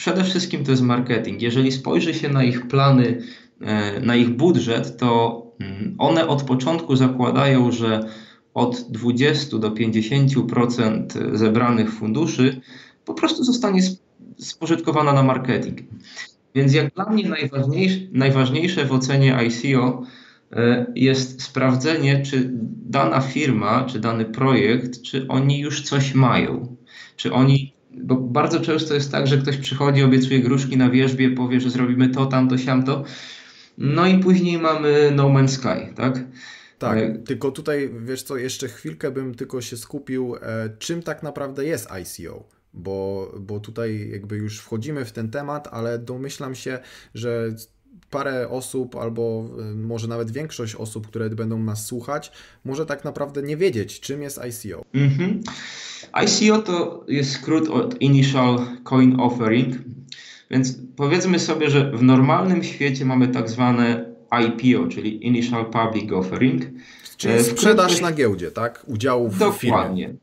Przede 0.00 0.24
wszystkim 0.24 0.64
to 0.64 0.70
jest 0.70 0.82
marketing. 0.82 1.42
Jeżeli 1.42 1.72
spojrzy 1.72 2.14
się 2.14 2.28
na 2.28 2.44
ich 2.44 2.68
plany, 2.68 3.22
e, 3.60 4.00
na 4.00 4.16
ich 4.16 4.28
budżet, 4.28 4.96
to 4.96 5.40
Mhm. 5.60 5.94
One 5.98 6.28
od 6.28 6.42
początku 6.42 6.96
zakładają, 6.96 7.72
że 7.72 8.08
od 8.54 8.86
20 8.90 9.58
do 9.58 9.70
50% 9.70 11.36
zebranych 11.36 11.92
funduszy 11.92 12.60
po 13.04 13.14
prostu 13.14 13.44
zostanie 13.44 13.80
spożytkowana 14.38 15.12
na 15.12 15.22
marketing. 15.22 15.78
Więc 16.54 16.74
jak 16.74 16.94
dla 16.94 17.10
mnie 17.10 17.28
najważniejsze, 17.28 17.98
najważniejsze 18.12 18.84
w 18.84 18.92
ocenie 18.92 19.36
ICO 19.36 20.02
e, 20.52 20.86
jest 20.94 21.42
sprawdzenie, 21.42 22.22
czy 22.22 22.50
dana 22.86 23.20
firma, 23.20 23.84
czy 23.84 24.00
dany 24.00 24.24
projekt, 24.24 25.02
czy 25.02 25.28
oni 25.28 25.58
już 25.58 25.82
coś 25.82 26.14
mają. 26.14 26.76
Czy 27.16 27.32
oni, 27.32 27.74
bo 27.94 28.16
bardzo 28.16 28.60
często 28.60 28.94
jest 28.94 29.12
tak, 29.12 29.26
że 29.26 29.38
ktoś 29.38 29.56
przychodzi, 29.56 30.02
obiecuje 30.02 30.40
gruszki 30.40 30.76
na 30.76 30.90
wierzbie, 30.90 31.30
powie, 31.30 31.60
że 31.60 31.70
zrobimy 31.70 32.08
to, 32.08 32.26
tamto, 32.26 32.58
siamto, 32.58 33.04
no 33.78 34.06
i 34.06 34.18
później 34.18 34.58
mamy 34.58 35.12
No 35.14 35.28
Man's 35.28 35.48
Sky, 35.48 35.94
tak? 35.96 36.24
Tak, 36.78 36.98
e, 36.98 37.18
tylko 37.18 37.50
tutaj, 37.50 37.90
wiesz 38.04 38.22
co, 38.22 38.36
jeszcze 38.36 38.68
chwilkę 38.68 39.10
bym 39.10 39.34
tylko 39.34 39.60
się 39.60 39.76
skupił, 39.76 40.36
e, 40.36 40.70
czym 40.78 41.02
tak 41.02 41.22
naprawdę 41.22 41.64
jest 41.64 41.90
ICO 41.90 42.44
bo, 42.74 43.32
bo 43.40 43.60
tutaj 43.60 44.10
jakby 44.10 44.36
już 44.36 44.58
wchodzimy 44.58 45.04
w 45.04 45.12
ten 45.12 45.30
temat, 45.30 45.68
ale 45.72 45.98
domyślam 45.98 46.54
się, 46.54 46.78
że 47.14 47.54
parę 48.10 48.48
osób, 48.48 48.96
albo 48.96 49.44
e, 49.58 49.74
może 49.74 50.08
nawet 50.08 50.30
większość 50.30 50.74
osób, 50.74 51.06
które 51.06 51.30
będą 51.30 51.58
nas 51.58 51.86
słuchać, 51.86 52.32
może 52.64 52.86
tak 52.86 53.04
naprawdę 53.04 53.42
nie 53.42 53.56
wiedzieć, 53.56 54.00
czym 54.00 54.22
jest 54.22 54.38
ICO. 54.38 54.84
Mhm. 54.94 55.40
ICO 56.24 56.58
to 56.58 57.04
jest 57.08 57.32
skrót 57.32 57.68
od 57.68 58.00
Initial 58.00 58.58
Coin 58.84 59.20
Offering, 59.20 59.76
więc 60.50 60.78
powiedzmy 60.96 61.38
sobie, 61.38 61.70
że 61.70 61.90
w 61.90 62.02
normalnym 62.02 62.64
świecie 62.64 63.04
mamy 63.04 63.28
tak 63.28 63.50
zwane 63.50 64.14
IPO, 64.30 64.88
czyli 64.88 65.26
Initial 65.26 65.66
Public 65.66 66.12
Offering. 66.12 66.62
Czyli 67.16 67.34
e, 67.34 67.44
sprzedaż 67.44 68.00
na 68.00 68.12
giełdzie, 68.12 68.50
tak? 68.50 68.84
Udziałów 68.86 69.34
w 69.38 69.52
firmie. 69.52 69.76
Dokładnie 69.76 70.14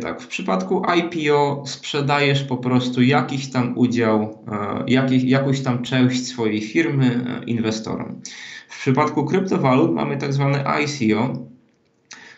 tak. 0.00 0.20
W 0.20 0.26
przypadku 0.26 0.82
IPO 0.98 1.62
sprzedajesz 1.66 2.44
po 2.44 2.56
prostu 2.56 3.02
jakiś 3.02 3.50
tam 3.50 3.78
udział, 3.78 4.38
e, 4.52 4.84
jakiś, 4.86 5.22
jakąś 5.22 5.60
tam 5.60 5.82
część 5.82 6.26
swojej 6.26 6.60
firmy 6.60 7.24
e, 7.26 7.44
inwestorom. 7.44 8.20
W 8.68 8.80
przypadku 8.80 9.24
kryptowalut 9.24 9.94
mamy 9.94 10.16
tak 10.16 10.32
zwane 10.32 10.64
ICO, 10.64 11.46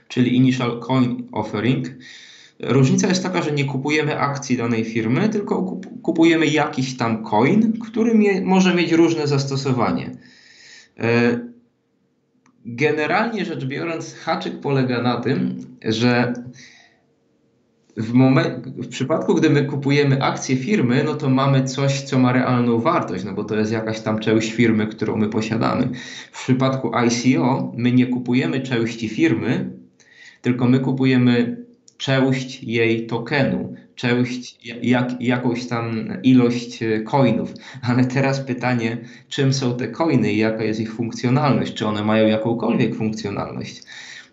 czyli 0.09 0.37
Initial 0.37 0.81
Coin 0.81 1.29
Offering. 1.33 1.89
Różnica 2.61 3.09
jest 3.09 3.23
taka, 3.23 3.43
że 3.43 3.53
nie 3.53 3.65
kupujemy 3.65 4.19
akcji 4.19 4.57
danej 4.57 4.85
firmy, 4.85 5.29
tylko 5.29 5.81
kupujemy 6.03 6.47
jakiś 6.47 6.97
tam 6.97 7.25
coin, 7.25 7.73
który 7.81 8.15
mie 8.15 8.41
może 8.41 8.75
mieć 8.75 8.93
różne 8.93 9.27
zastosowanie. 9.27 10.11
E, 10.99 11.39
generalnie 12.65 13.45
rzecz 13.45 13.65
biorąc, 13.65 14.15
haczyk 14.15 14.61
polega 14.61 15.03
na 15.03 15.21
tym, 15.21 15.57
że 15.85 16.33
w, 17.97 18.13
w 18.77 18.89
przypadku, 18.89 19.35
gdy 19.35 19.51
my 19.51 19.65
kupujemy 19.65 20.23
akcje 20.23 20.57
firmy, 20.57 21.05
no 21.05 21.15
to 21.15 21.31
mamy 21.31 21.65
coś, 21.65 22.01
co 22.01 22.19
ma 22.19 22.33
realną 22.33 22.81
wartość, 22.81 23.25
no 23.25 23.33
bo 23.33 23.45
to 23.45 23.57
jest 23.57 23.73
jakaś 23.73 24.01
tam 24.01 24.19
część 24.19 24.53
firmy, 24.53 24.87
którą 24.87 25.17
my 25.17 25.29
posiadamy. 25.29 25.89
W 26.33 26.45
przypadku 26.45 26.91
ICO 26.97 27.73
my 27.77 27.93
nie 27.93 28.07
kupujemy 28.07 28.61
części 28.61 29.09
firmy, 29.09 29.71
tylko 30.43 30.69
my 30.69 30.81
kupujemy 30.81 31.65
część 31.97 32.63
jej 32.63 33.07
tokenu, 33.07 33.75
część, 33.95 34.59
jak, 34.83 35.23
jakąś 35.23 35.67
tam 35.67 36.09
ilość 36.23 36.83
e, 36.83 37.01
coinów. 37.01 37.55
Ale 37.83 38.05
teraz 38.05 38.41
pytanie, 38.41 38.99
czym 39.29 39.53
są 39.53 39.77
te 39.77 39.89
coiny 39.89 40.33
i 40.33 40.39
jaka 40.39 40.65
jest 40.65 40.81
ich 40.81 40.95
funkcjonalność? 40.95 41.75
Czy 41.75 41.87
one 41.87 42.05
mają 42.05 42.27
jakąkolwiek 42.27 42.95
funkcjonalność? 42.95 43.83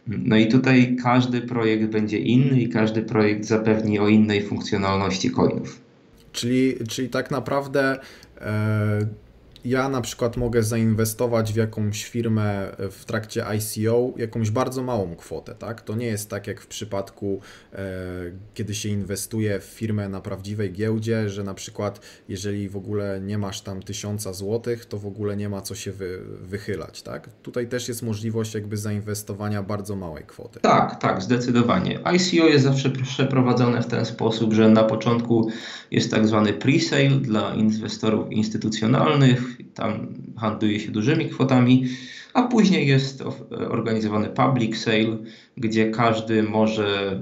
No 0.08 0.38
i 0.38 0.48
tutaj 0.48 0.96
każdy 1.04 1.42
projekt 1.42 1.86
będzie 1.86 2.18
inny 2.18 2.62
i 2.62 2.70
każdy 2.70 3.02
projekt 3.02 3.46
zapewni 3.46 4.00
o 4.00 4.08
innej 4.08 4.44
funkcjonalności 4.44 5.32
coinów. 5.32 5.82
Czyli, 6.32 6.76
czyli 6.90 7.10
tak 7.10 7.32
naprawdę. 7.32 8.00
E, 9.66 9.70
ja 9.70 9.90
na 9.90 10.02
przykład 10.02 10.38
mogę 10.38 10.64
zainwestować 10.64 11.54
w 11.54 11.56
jakąś 11.56 12.06
firmę 12.06 12.76
w 12.92 13.06
trakcie 13.06 13.46
ICO 13.46 14.14
jakąś 14.18 14.52
bardzo 14.52 14.84
małą 14.84 15.16
kwotę, 15.16 15.56
tak? 15.56 15.82
To 15.82 15.96
nie 15.96 16.06
jest 16.06 16.30
tak 16.30 16.48
jak 16.48 16.62
w 16.62 16.68
przypadku, 16.68 17.42
e, 17.74 17.78
kiedy 18.54 18.76
się 18.76 18.90
inwestuje 18.90 19.60
w 19.60 19.64
firmę 19.64 20.10
na 20.10 20.22
prawdziwej 20.22 20.72
giełdzie, 20.72 21.30
że 21.30 21.44
na 21.44 21.54
przykład 21.54 22.00
jeżeli 22.30 22.70
w 22.70 22.78
ogóle 22.78 23.22
nie 23.22 23.38
masz 23.38 23.62
tam 23.62 23.84
tysiąca 23.84 24.34
złotych, 24.34 24.86
to 24.86 24.98
w 24.98 25.06
ogóle 25.06 25.38
nie 25.38 25.50
ma 25.50 25.62
co 25.62 25.76
się 25.76 25.92
wy, 25.92 26.20
wychylać, 26.42 27.02
tak? 27.02 27.30
Tutaj 27.44 27.68
też 27.68 27.88
jest 27.88 28.04
możliwość 28.04 28.54
jakby 28.54 28.78
zainwestowania 28.78 29.64
bardzo 29.64 29.96
małej 29.96 30.24
kwoty. 30.24 30.60
Tak, 30.60 31.00
tak, 31.00 31.22
zdecydowanie. 31.22 32.00
ICO 32.16 32.48
jest 32.48 32.64
zawsze 32.64 32.90
przeprowadzone 32.90 33.82
w 33.82 33.88
ten 33.88 34.06
sposób, 34.06 34.54
że 34.54 34.70
na 34.70 34.84
początku 34.84 35.50
jest 35.92 36.12
tak 36.12 36.28
zwany 36.28 36.54
pre-sale 36.54 37.22
dla 37.22 37.56
inwestorów 37.56 38.32
instytucjonalnych, 38.32 39.51
tam 39.74 40.14
handluje 40.38 40.80
się 40.80 40.92
dużymi 40.92 41.26
kwotami, 41.30 41.86
a 42.34 42.44
później 42.44 42.88
jest 42.88 43.24
organizowany 43.70 44.30
public 44.30 44.78
sale, 44.78 45.18
gdzie 45.58 45.92
każdy 45.92 46.44
może 46.44 47.22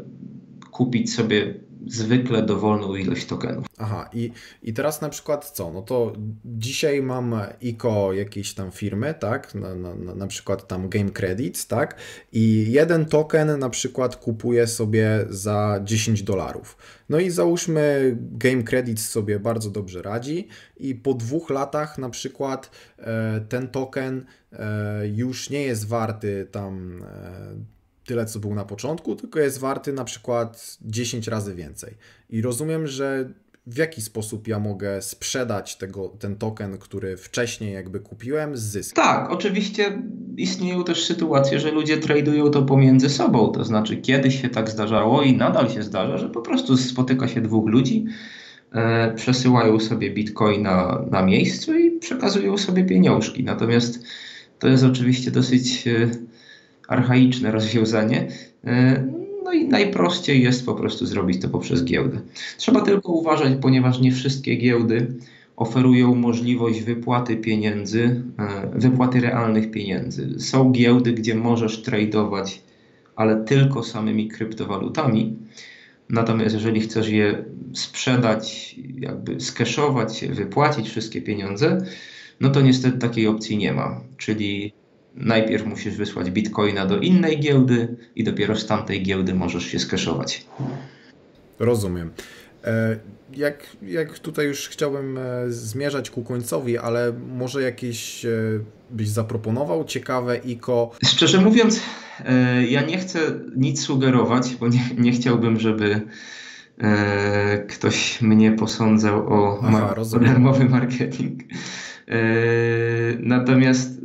kupić 0.72 1.14
sobie 1.14 1.54
zwykle 1.88 2.42
dowolną 2.42 2.96
ilość 2.96 3.26
tokenów. 3.26 3.66
Aha, 3.78 4.10
i, 4.14 4.32
i 4.64 4.74
teraz 4.74 5.02
na 5.02 5.10
przykład 5.10 5.50
co? 5.50 5.72
No 5.72 5.82
to 5.82 6.14
dzisiaj 6.46 7.02
mam 7.02 7.36
ICO 7.62 8.14
jakiejś 8.14 8.54
tam 8.54 8.72
firmy, 8.72 9.14
tak? 9.20 9.56
Na, 9.56 9.76
na, 9.76 9.96
na 10.16 10.28
przykład 10.28 10.68
tam 10.68 10.90
Game 10.90 11.10
Credits, 11.10 11.68
tak? 11.68 11.96
I 12.32 12.66
jeden 12.72 13.06
token 13.06 13.60
na 13.60 13.70
przykład 13.70 14.16
kupuję 14.16 14.68
sobie 14.68 15.26
za 15.30 15.80
10 15.84 16.24
dolarów. 16.24 16.78
No 17.10 17.20
i 17.20 17.30
załóżmy 17.30 18.18
Game 18.20 18.64
Credits 18.64 19.10
sobie 19.10 19.40
bardzo 19.40 19.70
dobrze 19.70 20.02
radzi 20.02 20.48
i 20.78 20.96
po 20.96 21.14
dwóch 21.14 21.50
latach 21.50 21.98
na 21.98 22.10
przykład 22.10 22.72
e, 22.98 23.42
ten 23.50 23.68
token 23.68 24.26
e, 24.52 25.08
już 25.08 25.50
nie 25.50 25.64
jest 25.64 25.88
warty 25.88 26.48
tam 26.52 27.04
e, 27.04 27.79
tyle, 28.10 28.26
co 28.26 28.40
był 28.40 28.56
na 28.56 28.66
początku, 28.66 29.16
tylko 29.16 29.40
jest 29.40 29.60
warty 29.60 29.94
na 29.94 30.04
przykład 30.04 30.78
10 30.82 31.28
razy 31.28 31.56
więcej. 31.56 31.94
I 32.30 32.42
rozumiem, 32.42 32.88
że 32.88 33.30
w 33.68 33.78
jaki 33.78 34.02
sposób 34.02 34.48
ja 34.48 34.60
mogę 34.60 35.02
sprzedać 35.02 35.76
tego, 35.78 36.10
ten 36.20 36.36
token, 36.36 36.78
który 36.78 37.18
wcześniej 37.18 37.74
jakby 37.74 38.00
kupiłem 38.00 38.58
z 38.58 38.62
zyskiem. 38.62 39.04
Tak, 39.04 39.32
oczywiście 39.32 40.02
istnieją 40.38 40.84
też 40.84 41.06
sytuacje, 41.06 41.60
że 41.60 41.72
ludzie 41.72 41.98
tradują 41.98 42.50
to 42.50 42.62
pomiędzy 42.62 43.10
sobą. 43.10 43.52
To 43.52 43.64
znaczy, 43.64 43.98
kiedyś 43.98 44.42
się 44.42 44.50
tak 44.50 44.70
zdarzało 44.70 45.22
i 45.22 45.38
nadal 45.38 45.70
się 45.70 45.84
zdarza, 45.84 46.18
że 46.18 46.30
po 46.30 46.42
prostu 46.42 46.78
spotyka 46.78 47.28
się 47.28 47.42
dwóch 47.42 47.70
ludzi, 47.70 48.06
e, 48.72 49.14
przesyłają 49.14 49.80
sobie 49.80 50.12
bitcoina 50.12 51.06
na 51.12 51.22
miejscu 51.22 51.78
i 51.78 51.92
przekazują 51.92 52.58
sobie 52.58 52.84
pieniążki. 52.84 53.44
Natomiast 53.44 54.04
to 54.60 54.68
jest 54.68 54.84
oczywiście 54.84 55.32
dosyć. 55.32 55.88
E, 55.88 56.10
archaiczne 56.90 57.52
rozwiązanie. 57.52 58.28
E, 58.66 59.04
no 59.44 59.54
i 59.54 59.68
najprościej 59.68 60.44
jest 60.44 60.66
po 60.66 60.76
prostu 60.76 61.06
zrobić 61.06 61.42
to 61.42 61.50
poprzez 61.50 61.84
giełdę. 61.84 62.20
Trzeba 62.58 62.82
tylko 62.82 63.12
uważać, 63.12 63.54
ponieważ 63.62 64.00
nie 64.00 64.12
wszystkie 64.12 64.56
giełdy 64.56 65.14
oferują 65.56 66.16
możliwość 66.16 66.82
wypłaty 66.82 67.38
pieniędzy, 67.38 68.24
e, 68.40 68.80
wypłaty 68.80 69.22
realnych 69.22 69.72
pieniędzy. 69.72 70.40
Są 70.40 70.72
giełdy, 70.72 71.14
gdzie 71.14 71.36
możesz 71.36 71.82
tradować, 71.82 72.62
ale 73.16 73.44
tylko 73.44 73.84
samymi 73.84 74.28
kryptowalutami. 74.28 75.36
Natomiast 76.10 76.56
jeżeli 76.56 76.82
chcesz 76.82 77.10
je 77.10 77.46
sprzedać, 77.74 78.76
jakby 79.00 79.40
skeszować, 79.40 80.26
wypłacić 80.30 80.90
wszystkie 80.90 81.22
pieniądze, 81.22 81.86
no 82.40 82.50
to 82.50 82.62
niestety 82.62 82.98
takiej 82.98 83.28
opcji 83.28 83.58
nie 83.58 83.74
ma. 83.74 84.02
Czyli 84.18 84.74
najpierw 85.20 85.66
musisz 85.66 85.96
wysłać 85.96 86.32
bitcoina 86.32 86.86
do 86.86 87.00
innej 87.00 87.40
giełdy 87.40 87.96
i 88.16 88.24
dopiero 88.24 88.56
z 88.56 88.68
tamtej 88.68 89.04
giełdy 89.04 89.34
możesz 89.34 89.66
się 89.66 89.80
skeszować. 89.80 90.46
Rozumiem. 91.60 92.12
E, 92.64 93.00
jak, 93.38 93.68
jak 93.82 94.20
tutaj 94.20 94.46
już 94.46 94.70
chciałbym 94.70 95.18
e, 95.18 95.22
zmierzać 95.48 96.10
ku 96.10 96.24
końcowi, 96.24 96.78
ale 96.78 97.14
może 97.36 97.62
jakieś 97.62 98.26
e, 98.26 98.30
byś 98.92 99.10
zaproponował 99.10 99.86
ciekawe 99.86 100.38
ICO? 100.38 100.92
Szczerze 101.06 101.42
mówiąc, 101.42 101.82
ja 102.70 102.82
nie 102.82 102.98
chcę 102.98 103.20
nic 103.56 103.82
sugerować, 103.82 104.56
bo 104.60 104.68
nie, 104.68 104.82
nie 104.98 105.12
chciałbym, 105.12 105.60
żeby 105.60 106.02
ktoś 107.70 108.22
mnie 108.22 108.52
posądzał 108.52 109.34
o 109.34 109.62
Aha, 109.64 109.96
darmowy 110.22 110.66
marketing. 110.66 111.44
Natomiast 113.20 114.00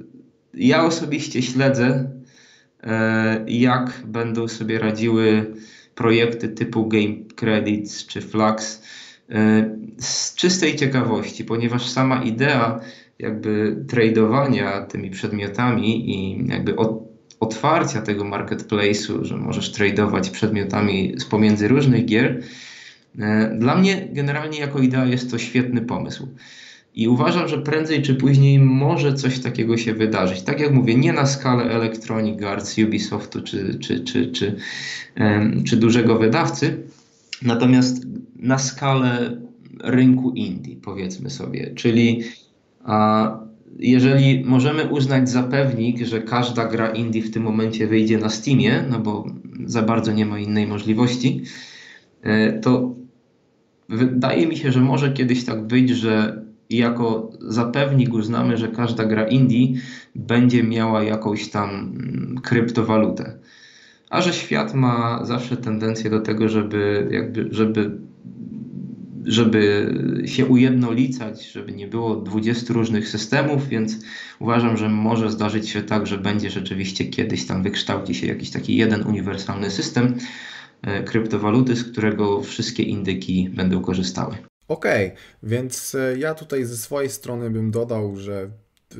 ja 0.57 0.85
osobiście 0.85 1.43
śledzę, 1.43 2.11
jak 3.47 4.03
będą 4.07 4.49
sobie 4.49 4.79
radziły 4.79 5.55
projekty 5.95 6.49
typu 6.49 6.89
Game 6.89 7.15
Credits 7.37 8.07
czy 8.07 8.21
Flux 8.21 8.83
e, 9.31 9.71
z 9.99 10.35
czystej 10.35 10.77
ciekawości, 10.77 11.45
ponieważ 11.45 11.91
sama 11.91 12.23
idea 12.23 12.81
jakby 13.19 13.85
tradowania 13.89 14.81
tymi 14.81 15.11
przedmiotami 15.11 16.11
i 16.11 16.47
jakby 16.49 16.75
otwarcia 17.41 18.03
tego 18.03 18.25
marketplace'u, 18.25 19.25
że 19.25 19.37
możesz 19.37 19.73
tradować 19.73 20.31
przedmiotami 20.31 21.15
z 21.19 21.25
pomiędzy 21.25 21.69
różnych 21.69 22.05
gier, 22.05 22.43
e, 23.19 23.57
dla 23.59 23.77
mnie 23.77 24.09
generalnie 24.13 24.59
jako 24.59 24.79
idea 24.79 25.07
jest 25.07 25.31
to 25.31 25.39
świetny 25.39 25.81
pomysł. 25.81 26.29
I 26.95 27.09
uważam, 27.09 27.49
że 27.49 27.59
prędzej 27.59 28.03
czy 28.03 28.15
później 28.15 28.59
może 28.59 29.15
coś 29.15 29.39
takiego 29.39 29.77
się 29.77 29.95
wydarzyć. 29.95 30.43
Tak 30.43 30.61
jak 30.61 30.73
mówię, 30.73 30.95
nie 30.95 31.13
na 31.13 31.27
skalę 31.27 31.65
Electronic 31.65 32.43
Arts, 32.43 32.79
Ubisoftu 32.79 33.43
czy, 33.43 33.79
czy, 33.79 34.01
czy, 34.01 34.33
czy, 34.33 34.57
czy 35.65 35.77
dużego 35.77 36.19
wydawcy, 36.19 36.83
natomiast 37.43 38.07
na 38.37 38.59
skalę 38.59 39.41
rynku 39.81 40.31
indie, 40.31 40.77
powiedzmy 40.77 41.31
sobie. 41.31 41.75
Czyli 41.75 42.23
a, 42.85 43.39
jeżeli 43.79 44.45
możemy 44.45 44.85
uznać 44.85 45.31
za 45.31 45.43
pewnik, 45.43 46.07
że 46.07 46.23
każda 46.23 46.69
gra 46.69 46.91
indie 46.91 47.23
w 47.23 47.31
tym 47.31 47.43
momencie 47.43 47.87
wyjdzie 47.87 48.19
na 48.19 48.29
Steamie, 48.29 48.85
no 48.91 48.99
bo 48.99 49.27
za 49.67 49.83
bardzo 49.83 50.13
nie 50.13 50.27
ma 50.27 50.39
innej 50.39 50.67
możliwości, 50.67 51.43
e, 52.23 52.53
to 52.53 52.95
wydaje 53.89 54.47
mi 54.47 54.57
się, 54.57 54.73
że 54.73 54.81
może 54.81 55.13
kiedyś 55.13 55.45
tak 55.45 55.67
być, 55.67 55.91
że 55.91 56.44
i 56.75 56.77
jako 56.77 57.31
zapewnik 57.41 58.15
uznamy, 58.15 58.57
że 58.57 58.69
każda 58.69 59.05
gra 59.05 59.29
indie 59.29 59.81
będzie 60.15 60.63
miała 60.63 61.03
jakąś 61.03 61.49
tam 61.49 61.71
mm, 61.71 62.41
kryptowalutę. 62.43 63.39
A 64.11 64.21
że 64.23 64.33
świat 64.33 64.75
ma 64.75 65.25
zawsze 65.25 65.57
tendencję 65.57 66.11
do 66.11 66.21
tego, 66.21 66.49
żeby, 66.49 67.09
jakby, 67.11 67.49
żeby, 67.51 67.99
żeby 69.25 69.95
się 70.27 70.47
ujednolicać, 70.47 71.47
żeby 71.53 71.73
nie 71.73 71.89
było 71.89 72.17
20 72.17 72.75
różnych 72.75 73.09
systemów, 73.09 73.69
więc 73.69 73.99
uważam, 74.39 74.77
że 74.77 74.89
może 74.89 75.31
zdarzyć 75.31 75.69
się 75.69 75.83
tak, 75.83 76.07
że 76.07 76.19
będzie 76.19 76.51
rzeczywiście 76.51 77.05
kiedyś 77.05 77.47
tam 77.47 77.63
wykształci 77.63 78.15
się 78.15 78.27
jakiś 78.27 78.51
taki 78.51 78.77
jeden 78.77 79.07
uniwersalny 79.07 79.71
system 79.71 80.15
e, 80.83 81.03
kryptowaluty, 81.03 81.77
z 81.77 81.85
którego 81.85 82.43
wszystkie 82.43 82.83
indyki 82.83 83.51
będą 83.55 83.81
korzystały. 83.81 84.54
Okej, 84.69 85.07
okay, 85.07 85.19
więc 85.43 85.95
e, 85.95 86.19
ja 86.19 86.35
tutaj 86.35 86.65
ze 86.65 86.77
swojej 86.77 87.11
strony 87.11 87.51
bym 87.51 87.71
dodał, 87.71 88.17
że 88.17 88.43
e, 88.43 88.97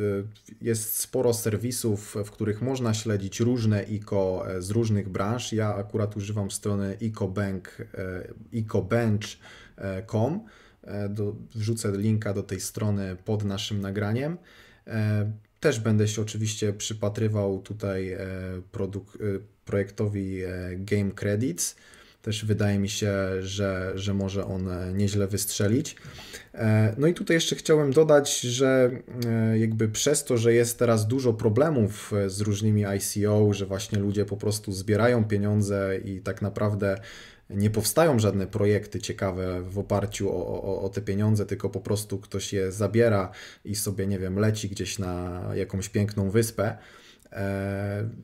jest 0.61 0.97
sporo 0.97 1.35
serwisów, 1.35 2.17
w 2.25 2.31
których 2.31 2.63
można 2.63 2.95
śledzić 2.95 3.41
różne 3.41 3.83
ICO 3.83 4.51
e, 4.51 4.63
z 4.63 4.71
różnych 4.71 5.09
branż. 5.09 5.53
Ja 5.53 5.75
akurat 5.75 6.17
używam 6.17 6.51
strony 6.51 6.97
ecobank, 7.03 7.77
ecobench.com. 8.55 10.41
Wrzucę 11.55 11.93
linka 11.97 12.35
do 12.35 12.43
tej 12.43 12.61
strony 12.61 13.17
pod 13.25 13.45
naszym 13.45 13.81
nagraniem. 13.81 14.37
Też 15.61 15.81
będę 15.81 16.09
się 16.09 16.23
oczywiście 16.23 16.73
przypatrywał 16.73 17.63
tutaj 17.63 18.17
projektowi 19.65 20.41
Game 20.77 21.11
Credits 21.11 21.77
też 22.25 22.45
wydaje 22.45 22.79
mi 22.79 22.89
się, 22.89 23.13
że, 23.41 23.93
że 23.95 24.15
może 24.15 24.47
on 24.47 24.69
e, 24.69 24.93
nieźle 24.93 25.27
wystrzelić. 25.27 25.97
E, 26.55 26.95
no 26.99 27.07
i 27.07 27.15
tutaj 27.15 27.35
jeszcze 27.35 27.57
chciałem 27.57 27.93
dodać, 27.93 28.41
że 28.41 28.91
e, 29.27 29.59
jakby 29.59 29.89
przez 29.89 30.25
to, 30.25 30.39
że 30.39 30.55
jest 30.55 30.79
teraz 30.79 31.07
dużo 31.07 31.33
problemów 31.33 32.13
z 32.27 32.41
różnymi 32.41 32.85
ICO, 32.85 33.53
że 33.53 33.67
właśnie 33.67 33.99
ludzie 33.99 34.25
po 34.25 34.37
prostu 34.37 34.73
zbierają 34.73 35.25
pieniądze 35.25 35.99
i 36.05 36.21
tak 36.21 36.43
naprawdę 36.43 37.01
nie 37.51 37.71
powstają 37.71 38.19
żadne 38.19 38.47
projekty 38.47 39.01
ciekawe 39.01 39.63
w 39.63 39.79
oparciu 39.79 40.31
o, 40.31 40.63
o, 40.63 40.83
o, 40.83 40.89
te 40.89 41.03
pieniądze, 41.03 41.47
tylko 41.47 41.71
po 41.71 41.81
prostu 41.81 42.19
ktoś 42.19 42.53
je 42.53 42.73
zabiera 42.73 43.31
i 43.65 43.75
sobie, 43.75 44.07
nie 44.07 44.19
wiem, 44.19 44.39
leci 44.39 44.69
gdzieś 44.69 44.99
na 44.99 45.43
jakąś 45.55 45.89
piękną 45.89 46.31
wyspę. 46.31 46.79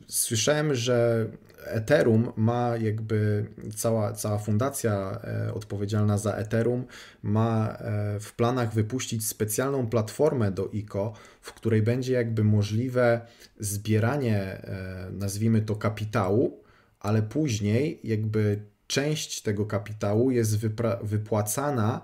Słyszałem, 0.07 0.75
że 0.75 1.27
Ethereum 1.65 2.33
ma 2.37 2.77
jakby 2.77 3.47
cała, 3.77 4.13
cała 4.13 4.39
fundacja 4.39 5.21
e, 5.25 5.55
odpowiedzialna 5.55 6.19
za 6.19 6.33
Ethereum 6.33 6.85
ma 7.23 7.69
e, 7.69 8.21
w 8.21 8.33
planach 8.33 8.75
wypuścić 8.75 9.27
specjalną 9.27 9.87
platformę 9.87 10.53
do 10.53 10.71
ICO, 10.73 11.13
w 11.41 11.53
której 11.53 11.83
będzie 11.83 12.13
jakby 12.13 12.45
możliwe 12.45 13.21
zbieranie, 13.59 14.39
e, 14.39 15.09
nazwijmy 15.13 15.63
to 15.63 15.77
kapitału, 15.77 16.63
ale 17.01 17.23
później 17.23 18.01
jakby 18.05 18.63
część 18.87 19.43
tego 19.43 19.67
kapitału 19.67 20.31
jest 20.31 20.59
wypłacana 21.03 22.01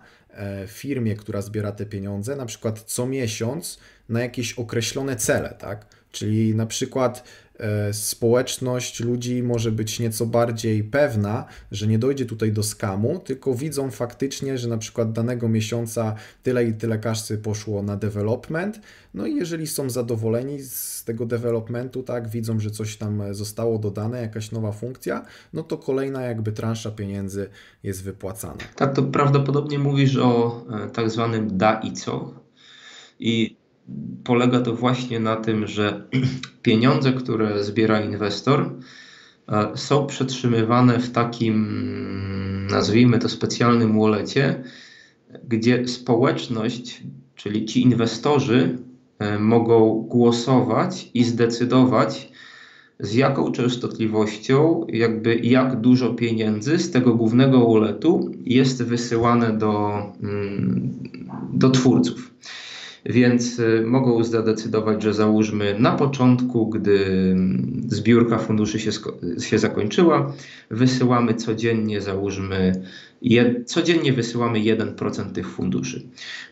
firmie, 0.67 1.17
która 1.17 1.43
zbiera 1.43 1.73
te 1.73 1.87
pieniądze, 1.87 2.37
na 2.37 2.47
przykład 2.47 2.81
co 2.81 3.07
miesiąc 3.07 3.79
na 4.09 4.21
jakieś 4.21 4.53
określone 4.53 5.17
cele, 5.17 5.55
tak? 5.59 5.87
Czyli 6.17 6.55
na 6.55 6.67
przykład 6.67 7.25
E, 7.59 7.93
społeczność 7.93 9.01
ludzi 9.01 9.43
może 9.43 9.73
być 9.73 10.01
nieco 10.01 10.27
bardziej 10.27 10.85
pewna, 10.85 11.45
że 11.73 11.87
nie 11.87 11.99
dojdzie 11.99 12.27
tutaj 12.27 12.53
do 12.53 12.63
skamu, 12.63 13.19
tylko 13.19 13.55
widzą 13.55 13.91
faktycznie, 13.91 14.59
że 14.59 14.69
na 14.69 14.79
przykład 14.79 15.13
danego 15.13 15.49
miesiąca 15.49 16.15
tyle 16.43 16.65
i 16.65 16.75
tyle 16.75 16.99
kasy 16.99 17.39
poszło 17.39 17.83
na 17.83 17.97
development. 17.97 18.81
No 19.15 19.27
i 19.27 19.35
jeżeli 19.35 19.67
są 19.67 19.91
zadowoleni 19.91 20.61
z 20.63 21.05
tego 21.05 21.27
developmentu, 21.27 22.03
tak, 22.03 22.29
widzą, 22.29 22.61
że 22.61 22.71
coś 22.71 22.97
tam 22.97 23.35
zostało 23.35 23.79
dodane, 23.79 24.21
jakaś 24.21 24.53
nowa 24.53 24.73
funkcja, 24.73 25.25
no 25.53 25.63
to 25.63 25.79
kolejna 25.79 26.23
jakby 26.23 26.53
transza 26.53 26.91
pieniędzy 26.91 27.49
jest 27.83 28.03
wypłacana. 28.03 28.59
Tak, 28.77 28.95
to 28.95 29.03
prawdopodobnie 29.03 29.79
mówisz 29.79 30.17
o 30.17 30.65
e, 30.71 30.91
tak 30.91 31.11
zwanym 31.11 31.59
DAICO 31.59 32.35
i 33.19 33.56
polega 34.25 34.61
to 34.61 34.75
właśnie 34.75 35.21
na 35.21 35.37
tym, 35.37 35.67
że 35.67 36.09
pieniądze, 36.63 37.13
które 37.13 37.65
zbiera 37.65 38.01
inwestor, 38.01 38.71
e, 39.49 39.69
są 39.75 40.07
przetrzymywane 40.07 40.99
w 40.99 41.11
takim, 41.11 42.67
nazwijmy 42.71 43.19
to 43.19 43.29
specjalnym 43.29 44.01
wallecie, 44.01 44.65
gdzie 45.49 45.89
społeczność, 45.89 47.03
czyli 47.35 47.65
ci 47.65 47.83
inwestorzy 47.83 48.79
e, 49.19 49.39
mogą 49.39 50.07
głosować 50.09 51.11
i 51.15 51.25
zdecydować, 51.25 52.33
z 53.01 53.15
jaką 53.15 53.53
częstotliwością, 53.53 54.87
jakby 54.89 55.35
jak 55.35 55.81
dużo 55.81 56.15
pieniędzy 56.15 56.79
z 56.79 56.91
tego 56.91 57.15
głównego 57.15 57.73
walletu 57.73 58.31
jest 58.45 58.83
wysyłane 58.83 59.59
do, 59.59 60.03
mm, 60.23 60.93
do 61.53 61.71
twórców. 61.71 62.36
Więc 63.09 63.59
y, 63.59 63.83
mogą 63.87 64.25
zadecydować, 64.25 65.03
że 65.03 65.15
załóżmy 65.15 65.77
na 65.79 65.93
początku, 65.93 66.69
gdy 66.69 67.05
mm, 67.33 67.83
zbiórka 67.89 68.39
funduszy 68.39 68.81
się, 68.81 68.91
się 69.41 69.59
zakończyła, 69.59 70.33
wysyłamy 70.71 71.35
codziennie, 71.35 72.01
załóżmy, 72.01 72.83
codziennie 73.67 74.13
wysyłamy 74.13 74.59
1% 74.59 75.33
tych 75.33 75.49
funduszy. 75.49 76.03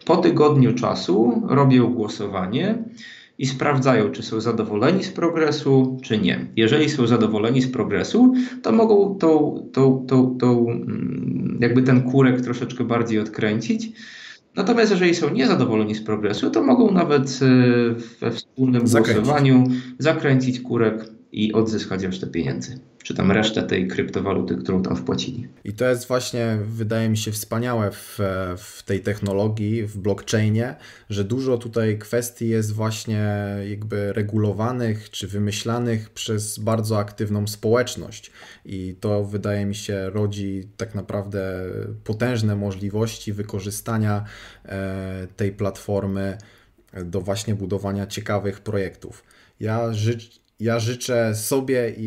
Po 0.05 0.17
tygodniu 0.17 0.75
czasu 0.75 1.43
robią 1.49 1.95
głosowanie 1.95 2.79
i 3.39 3.47
sprawdzają, 3.47 4.11
czy 4.11 4.23
są 4.23 4.41
zadowoleni 4.41 5.05
z 5.05 5.11
progresu, 5.11 5.99
czy 6.03 6.19
nie. 6.19 6.47
Jeżeli 6.57 6.91
są 6.91 7.07
zadowoleni 7.07 7.63
z 7.63 7.73
progresu, 7.73 8.35
to 8.63 8.73
mogą 8.73 9.19
tą, 9.21 9.63
tą, 9.73 10.07
tą, 10.09 10.37
tą, 10.39 10.71
mm, 10.71 11.59
jakby 11.61 11.83
ten 11.83 12.03
kurek 12.03 12.41
troszeczkę 12.41 12.85
bardziej 12.85 13.19
odkręcić 13.19 13.93
Natomiast 14.57 14.91
jeżeli 14.91 15.15
są 15.15 15.31
niezadowoleni 15.31 15.95
z 15.95 16.03
progresu, 16.03 16.51
to 16.51 16.63
mogą 16.63 16.91
nawet 16.93 17.41
e, 17.43 17.95
we 18.21 18.31
wspólnym 18.31 18.87
Zakręcić. 18.87 19.25
głosowaniu 19.25 19.65
zakręcić 19.99 20.61
kurek 20.61 21.14
i 21.35 21.53
odzyskać 21.53 22.03
resztę 22.03 22.27
pieniędzy 22.27 22.79
czy 23.05 23.15
tam 23.15 23.33
resztę 23.33 23.63
tej 23.63 23.89
kryptowaluty, 23.89 24.57
którą 24.57 24.83
tam 24.83 24.97
wpłacili. 24.97 25.49
I 25.65 25.73
to 25.73 25.85
jest 25.85 26.09
właśnie, 26.09 26.59
wydaje 26.67 27.09
mi 27.09 27.17
się, 27.17 27.33
wspaniałe 27.33 27.91
w, 27.91 28.19
w 28.57 28.83
tej 28.83 29.01
technologii, 29.01 29.87
w 29.87 29.99
blockchainie, 29.99 30.77
że 31.11 31.25
dużo 31.25 31.59
tutaj 31.59 31.99
kwestii 31.99 32.49
jest 32.49 32.73
właśnie 32.73 33.27
jakby 33.71 34.13
regulowanych 34.13 35.11
czy 35.11 35.29
wymyślanych 35.29 36.11
przez 36.11 36.59
bardzo 36.59 36.99
aktywną 36.99 37.47
społeczność. 37.47 38.31
I 38.65 38.97
to 39.01 39.25
wydaje 39.25 39.67
mi 39.67 39.75
się 39.75 40.11
rodzi 40.11 40.69
tak 40.77 40.95
naprawdę 40.95 41.61
potężne 42.05 42.57
możliwości 42.57 43.33
wykorzystania 43.33 44.25
e, 44.65 45.27
tej 45.37 45.53
platformy 45.53 46.39
do 47.05 47.21
właśnie 47.21 47.55
budowania 47.55 48.07
ciekawych 48.07 48.61
projektów. 48.61 49.25
Ja 49.61 49.93
życzę 49.93 50.44
ja 50.61 50.79
życzę 50.79 51.35
sobie 51.35 51.95
i, 51.97 52.05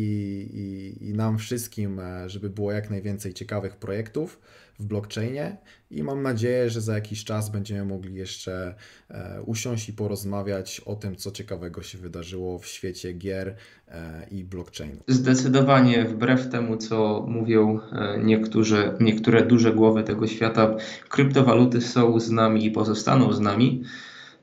i, 0.54 1.08
i, 1.08 1.12
nam 1.12 1.38
wszystkim, 1.38 2.00
e, 2.00 2.30
żeby 2.30 2.50
było 2.50 2.72
jak 2.72 2.90
najwięcej 2.90 3.34
ciekawych 3.34 3.76
projektów 3.76 4.40
w 4.78 4.84
blockchainie 4.84 5.56
i 5.90 6.02
mam 6.02 6.22
nadzieję, 6.22 6.70
że 6.70 6.80
za 6.80 6.94
jakiś 6.94 7.24
czas 7.24 7.50
będziemy 7.50 7.84
mogli 7.84 8.14
jeszcze 8.14 8.74
e, 9.10 9.42
usiąść 9.42 9.88
i 9.88 9.92
porozmawiać 9.92 10.80
o 10.80 10.96
tym, 10.96 11.16
co 11.16 11.30
ciekawego 11.30 11.82
się 11.82 11.98
wydarzyło 11.98 12.58
w 12.58 12.66
świecie 12.66 13.12
gier 13.12 13.56
e, 13.88 14.26
i 14.30 14.44
blockchainu. 14.44 15.00
Zdecydowanie 15.08 16.04
wbrew 16.04 16.48
temu, 16.48 16.76
co 16.76 17.26
mówią 17.28 17.80
niektórzy, 18.24 18.92
niektóre 19.00 19.46
duże 19.46 19.72
głowy 19.72 20.02
tego 20.02 20.26
świata, 20.26 20.76
kryptowaluty 21.08 21.80
są 21.80 22.20
z 22.20 22.30
nami 22.30 22.66
i 22.66 22.70
pozostaną 22.70 23.32
z 23.32 23.40
nami. 23.40 23.84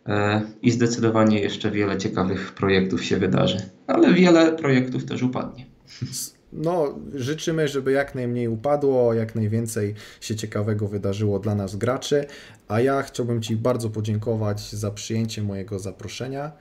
E, 0.07 0.41
i 0.61 0.71
zdecydowanie 0.71 1.39
jeszcze 1.39 1.71
wiele 1.71 1.97
ciekawych 1.97 2.51
projektów 2.51 3.05
się 3.05 3.17
wydarzy, 3.17 3.57
ale 3.87 4.13
wiele 4.13 4.51
projektów 4.51 5.05
też 5.05 5.23
upadnie. 5.23 5.65
No, 6.53 6.99
życzymy, 7.13 7.67
żeby 7.67 7.91
jak 7.91 8.15
najmniej 8.15 8.47
upadło, 8.47 9.13
jak 9.13 9.35
najwięcej 9.35 9.95
się 10.21 10.35
ciekawego 10.35 10.87
wydarzyło 10.87 11.39
dla 11.39 11.55
nas 11.55 11.75
graczy, 11.75 12.25
a 12.67 12.81
ja 12.81 13.01
chciałbym 13.01 13.41
Ci 13.41 13.55
bardzo 13.55 13.89
podziękować 13.89 14.71
za 14.71 14.91
przyjęcie 14.91 15.43
mojego 15.43 15.79
zaproszenia 15.79 16.51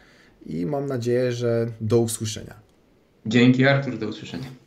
i 0.47 0.67
mam 0.67 0.87
nadzieję, 0.87 1.33
że 1.33 1.67
do 1.81 1.99
usłyszenia. 1.99 2.55
Dzięki 3.27 3.67
Artur, 3.67 3.99
do 3.99 4.09
usłyszenia. 4.09 4.64